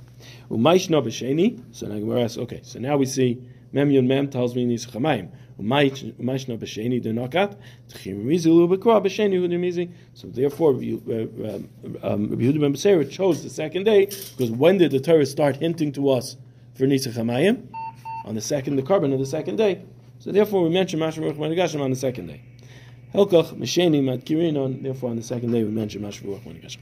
Umayshna 0.49 1.03
b'sheni. 1.03 1.61
So 1.71 1.87
now 1.87 1.95
we 1.95 2.21
ask. 2.21 2.37
Okay, 2.37 2.61
so 2.63 2.79
now 2.79 2.97
we 2.97 3.05
see 3.05 3.41
mem 3.71 3.91
yod 3.91 4.05
mem 4.05 4.29
tells 4.29 4.55
me 4.55 4.65
nisach 4.65 4.91
hamayim. 4.91 5.29
Umayshna 5.59 6.57
b'sheni 6.57 7.03
denokat. 7.03 7.57
Tchimizi 7.89 8.47
lu 8.47 8.67
b'kra 8.67 9.03
b'sheni 9.03 9.35
hu 9.37 9.93
So 10.13 10.27
therefore, 10.27 10.71
uh, 10.71 10.75
um, 10.75 11.69
um, 12.03 12.29
Rabbi 12.29 12.43
Yehuda 12.43 12.59
ben 12.59 12.73
Beseira 12.73 13.09
chose 13.09 13.43
the 13.43 13.49
second 13.49 13.83
day 13.83 14.05
because 14.05 14.51
when 14.51 14.77
did 14.77 14.91
the 14.91 14.99
Torah 14.99 15.25
start 15.25 15.57
hinting 15.57 15.91
to 15.93 16.09
us 16.09 16.37
for 16.75 16.85
nisach 16.85 17.13
hamayim? 17.13 17.67
On 18.25 18.33
the 18.35 18.41
second, 18.41 18.75
the 18.75 18.81
carbon 18.81 19.13
of 19.13 19.19
the 19.19 19.25
second 19.25 19.57
day. 19.57 19.83
So 20.19 20.31
therefore, 20.31 20.63
we 20.63 20.69
mention 20.69 20.99
Mashra 20.99 21.21
Baruch 21.21 21.37
Manigashim 21.37 21.81
on 21.81 21.91
the 21.91 21.95
second 21.95 22.27
day. 22.27 22.41
Helkach 23.15 23.53
Mesheni 23.53 24.01
Matkirinon. 24.03 24.83
Therefore, 24.83 25.09
on 25.09 25.15
the 25.15 25.23
second 25.23 25.51
day 25.51 25.63
we 25.63 25.69
mention 25.71 26.01
Mashra 26.01 26.25
Baruch 26.25 26.43
Manigashim. 26.43 26.79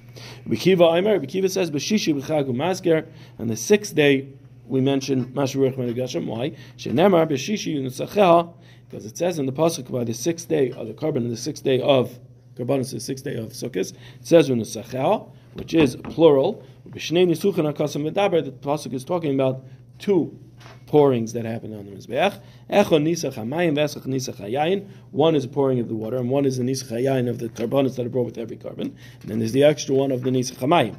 Bikiva 0.47 0.97
Aimer. 0.97 1.19
Bikiva 1.19 1.49
says 1.49 1.69
B'shishi 1.69 2.19
B'chagu 2.19 2.53
Masker. 2.55 3.05
On 3.39 3.47
the 3.47 3.55
sixth 3.55 3.93
day 3.95 4.27
we 4.65 4.81
mention 4.81 5.25
Mashra 5.33 5.75
Baruch 5.75 5.95
Manigashim. 5.95 6.25
Why? 6.25 6.51
Shenemar 6.77 7.27
B'shishi 7.29 7.75
Yunsacheha. 7.75 8.51
Because 8.89 9.05
it 9.05 9.17
says 9.17 9.37
in 9.39 9.45
the 9.45 9.51
pasuk 9.51 9.91
by 9.91 10.03
the 10.03 10.13
sixth 10.13 10.47
day 10.47 10.71
of 10.71 10.87
the 10.87 10.93
carbon, 10.93 11.27
the 11.29 11.37
sixth 11.37 11.63
day 11.63 11.81
of 11.81 12.19
Karbanis, 12.55 12.91
the 12.91 12.99
sixth 12.99 13.23
day 13.23 13.35
of 13.35 13.49
Sukkot, 13.49 13.91
it 13.91 13.97
says 14.21 14.49
Yunsacheha, 14.49 15.27
which 15.53 15.73
is 15.73 15.95
plural. 15.95 16.63
The 16.85 16.99
pasuk 16.99 18.93
is 18.93 19.03
talking 19.03 19.33
about 19.33 19.63
two 19.97 20.39
pourings 20.87 21.33
that 21.33 21.45
happen 21.45 21.73
on 21.73 21.85
the 21.85 21.91
Mizbeach. 21.91 22.39
Echon 22.69 23.03
nisach 23.03 23.33
hamayim 23.33 23.75
v'esach 23.75 24.05
nisach 24.05 24.35
hayayin. 24.35 24.87
One 25.11 25.35
is 25.35 25.45
a 25.45 25.47
pouring 25.47 25.79
of 25.79 25.87
the 25.87 25.95
water, 25.95 26.17
and 26.17 26.29
one 26.29 26.45
is 26.45 26.57
the 26.57 26.63
nisach 26.63 26.91
hayayin 26.91 27.27
of 27.29 27.39
the 27.39 27.49
carbonates 27.49 27.95
that 27.95 28.05
are 28.05 28.09
brought 28.09 28.25
with 28.25 28.37
every 28.37 28.57
carbon. 28.57 28.95
And 29.21 29.31
then 29.31 29.39
there's 29.39 29.53
the 29.53 29.63
extra 29.63 29.95
one 29.95 30.11
of 30.11 30.23
the 30.23 30.29
nisach 30.29 30.57
hamayim. 30.57 30.95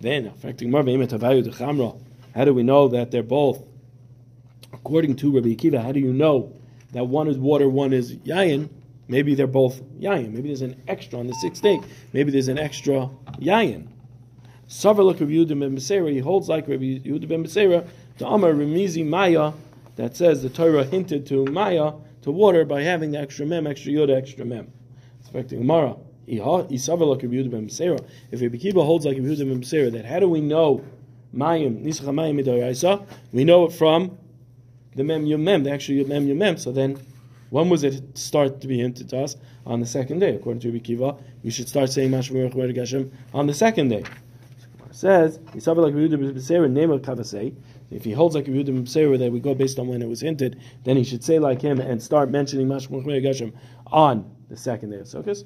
Then, 0.00 0.26
affecting 0.26 0.70
more 0.70 0.82
chamra. 0.82 2.00
How 2.34 2.44
do 2.44 2.52
we 2.52 2.62
know 2.62 2.88
that 2.88 3.10
they're 3.10 3.22
both? 3.22 3.62
According 4.72 5.16
to 5.16 5.34
Rabbi 5.34 5.50
Akiva, 5.50 5.82
how 5.82 5.92
do 5.92 6.00
you 6.00 6.12
know 6.12 6.52
that 6.92 7.04
one 7.04 7.28
is 7.28 7.38
water, 7.38 7.68
one 7.68 7.92
is 7.92 8.16
yayin? 8.16 8.68
Maybe 9.08 9.34
they're 9.34 9.46
both 9.46 9.82
yayin. 10.00 10.32
Maybe 10.32 10.48
there's 10.48 10.62
an 10.62 10.82
extra 10.88 11.18
on 11.18 11.26
the 11.26 11.34
sixth 11.34 11.62
day. 11.62 11.80
Maybe 12.12 12.32
there's 12.32 12.48
an 12.48 12.58
extra 12.58 13.10
yayin. 13.38 13.88
Savar 14.68 15.04
look 15.04 15.20
Rabbi 15.20 15.32
Yehuda 15.32 15.58
ben. 15.60 16.12
He 16.12 16.18
holds 16.20 16.48
like 16.48 16.66
Rabbi 16.66 17.00
Yehuda 17.00 17.28
ben 17.28 17.44
to 18.18 18.26
Amar 18.26 18.52
Remizi 18.52 19.06
Maya 19.06 19.52
that 19.96 20.16
says 20.16 20.42
the 20.42 20.48
Torah 20.48 20.84
hinted 20.84 21.26
to 21.26 21.44
Maya 21.46 21.92
to 22.22 22.30
water 22.30 22.64
by 22.64 22.82
having 22.82 23.10
the 23.12 23.18
extra 23.18 23.44
mem, 23.44 23.66
extra 23.66 23.92
yod, 23.92 24.08
extra 24.10 24.44
mem. 24.44 24.72
Expecting 25.20 25.58
Gemara. 25.60 25.96
If 26.26 26.40
Rabbi 26.40 26.68
Kiva 28.56 28.82
holds 28.82 29.04
like 29.04 29.18
Yehuda 29.18 29.40
ben 29.40 29.60
Beseira, 29.60 29.92
that 29.92 30.06
how 30.06 30.20
do 30.20 30.28
we 30.28 30.40
know 30.40 30.82
Mayim 31.34 31.84
Nisach 31.84 32.06
Mayim? 32.06 33.02
We 33.32 33.44
know 33.44 33.66
it 33.66 33.72
from 33.72 34.16
the 34.94 35.04
mem 35.04 35.26
yom 35.26 35.44
mem, 35.44 35.64
the 35.64 35.70
actual 35.70 36.06
mem 36.06 36.26
yom 36.26 36.38
mem. 36.38 36.56
So 36.56 36.72
then, 36.72 36.98
when 37.50 37.68
was 37.68 37.84
it 37.84 38.16
start 38.16 38.62
to 38.62 38.68
be 38.68 38.78
hinted 38.78 39.10
to 39.10 39.18
us? 39.18 39.36
On 39.66 39.80
the 39.80 39.86
second 39.86 40.20
day, 40.20 40.36
according 40.36 40.60
to 40.60 40.68
Rabbi 40.68 40.82
Kiva, 40.82 41.16
we 41.42 41.50
should 41.50 41.68
start 41.68 41.90
saying 41.90 42.10
Geshem 42.10 43.10
on 43.34 43.46
the 43.46 43.54
second 43.54 43.88
day. 43.88 44.04
Says 44.92 45.38
Isav 45.38 45.76
like 45.76 45.92
Yehuda 45.92 46.18
ben 46.18 46.34
Beseira, 46.34 46.70
name 46.70 46.90
of 46.90 47.02
Kavasei. 47.02 47.54
If 47.94 48.02
he 48.04 48.10
holds 48.10 48.34
like 48.34 48.48
a 48.48 48.50
Yehudim 48.50 48.82
Seira 48.82 49.16
that 49.20 49.30
we 49.30 49.38
go 49.38 49.54
based 49.54 49.78
on 49.78 49.86
when 49.86 50.02
it 50.02 50.08
was 50.08 50.20
hinted, 50.20 50.60
then 50.82 50.96
he 50.96 51.04
should 51.04 51.22
say 51.22 51.38
like 51.38 51.62
him 51.62 51.78
and 51.78 52.02
start 52.02 52.28
mentioning 52.28 52.66
Mashmuch 52.66 53.04
Geshem 53.04 53.52
on 53.86 54.28
the 54.48 54.56
second 54.56 54.90
day 54.90 54.98
of 54.98 55.06
Sukkot. 55.06 55.44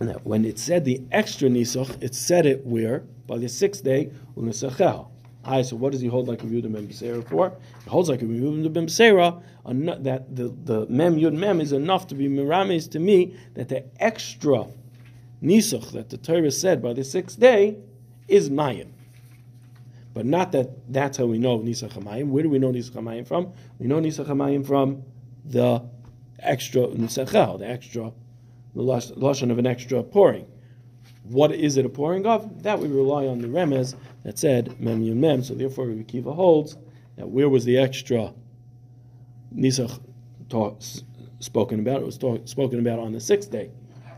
Now, 0.00 0.12
when 0.24 0.44
it 0.44 0.58
said 0.58 0.84
the 0.84 1.02
extra 1.10 1.48
nisach, 1.48 2.02
it 2.02 2.14
said 2.14 2.44
it 2.44 2.66
where 2.66 3.00
by 3.26 3.38
the 3.38 3.48
sixth 3.48 3.82
day 3.82 4.10
unisachel. 4.36 5.10
Aye, 5.42 5.62
so 5.62 5.74
what 5.76 5.92
does 5.92 6.02
he 6.02 6.08
hold 6.08 6.28
like 6.28 6.42
a 6.42 6.46
Yehudim 6.46 6.74
ben 6.74 6.86
Beseira 6.86 7.26
for? 7.26 7.56
He 7.84 7.88
holds 7.88 8.10
like 8.10 8.20
a 8.20 8.26
Yehudim 8.26 8.70
ben 8.74 8.86
Beseira 8.86 9.42
that 9.64 10.36
the, 10.36 10.54
the 10.64 10.86
mem 10.90 11.16
yud 11.16 11.32
mem 11.32 11.62
is 11.62 11.72
enough 11.72 12.06
to 12.08 12.14
be 12.14 12.28
miramis 12.28 12.88
to 12.88 12.98
me 12.98 13.34
that 13.54 13.70
the 13.70 13.84
extra 14.02 14.66
Nisach 15.42 15.92
that 15.92 16.10
the 16.10 16.18
Torah 16.18 16.50
said 16.50 16.82
by 16.82 16.92
the 16.92 17.04
sixth 17.04 17.40
day 17.40 17.78
is 18.28 18.50
Mayim. 18.50 18.88
But 20.12 20.26
not 20.26 20.52
that 20.52 20.92
that's 20.92 21.18
how 21.18 21.26
we 21.26 21.38
know 21.38 21.58
Nisach 21.58 21.92
HaMayim. 21.92 22.28
Where 22.28 22.42
do 22.42 22.50
we 22.50 22.58
know 22.58 22.72
Nisach 22.72 22.92
HaMayim 22.92 23.26
from? 23.26 23.52
We 23.78 23.86
know 23.86 24.00
Nisach 24.00 24.26
HaMayim 24.26 24.66
from 24.66 25.02
the 25.44 25.82
extra 26.40 26.88
Nisachel, 26.88 27.58
the 27.58 27.68
extra, 27.68 28.12
the 28.74 28.82
Lashon 28.82 29.50
of 29.50 29.58
an 29.58 29.66
extra 29.66 30.02
pouring. 30.02 30.46
What 31.24 31.52
is 31.52 31.76
it 31.76 31.86
a 31.86 31.88
pouring 31.88 32.26
of? 32.26 32.62
That 32.62 32.80
we 32.80 32.88
rely 32.88 33.26
on 33.26 33.40
the 33.40 33.48
Remez 33.48 33.94
that 34.24 34.38
said 34.38 34.80
Mem 34.80 35.02
Yun 35.02 35.20
Mem. 35.20 35.44
So 35.44 35.54
therefore, 35.54 35.86
Rabbi 35.86 36.02
Kiva 36.02 36.32
holds 36.32 36.76
that 37.16 37.28
where 37.28 37.48
was 37.48 37.64
the 37.64 37.78
extra 37.78 38.34
Nisach 39.54 40.00
talk, 40.48 40.82
spoken 41.38 41.80
about? 41.80 42.02
It 42.02 42.06
was 42.06 42.18
talk, 42.18 42.46
spoken 42.48 42.80
about 42.80 42.98
on 42.98 43.12
the 43.12 43.20
sixth 43.20 43.50
day 43.50 43.70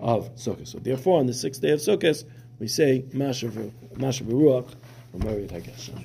of 0.03 0.35
Sukkot. 0.35 0.67
So 0.67 0.79
therefore, 0.79 1.21
on 1.21 1.27
the 1.27 1.33
sixth 1.33 1.62
day 1.62 1.71
of 1.71 1.81
Sukkot, 1.81 2.25
we 2.59 2.69
say 2.69 3.05
Mashiv 3.12 3.53
Ruach 3.53 4.75
or 5.12 5.21
Morid 5.21 5.51
HaGeshem. 5.51 6.05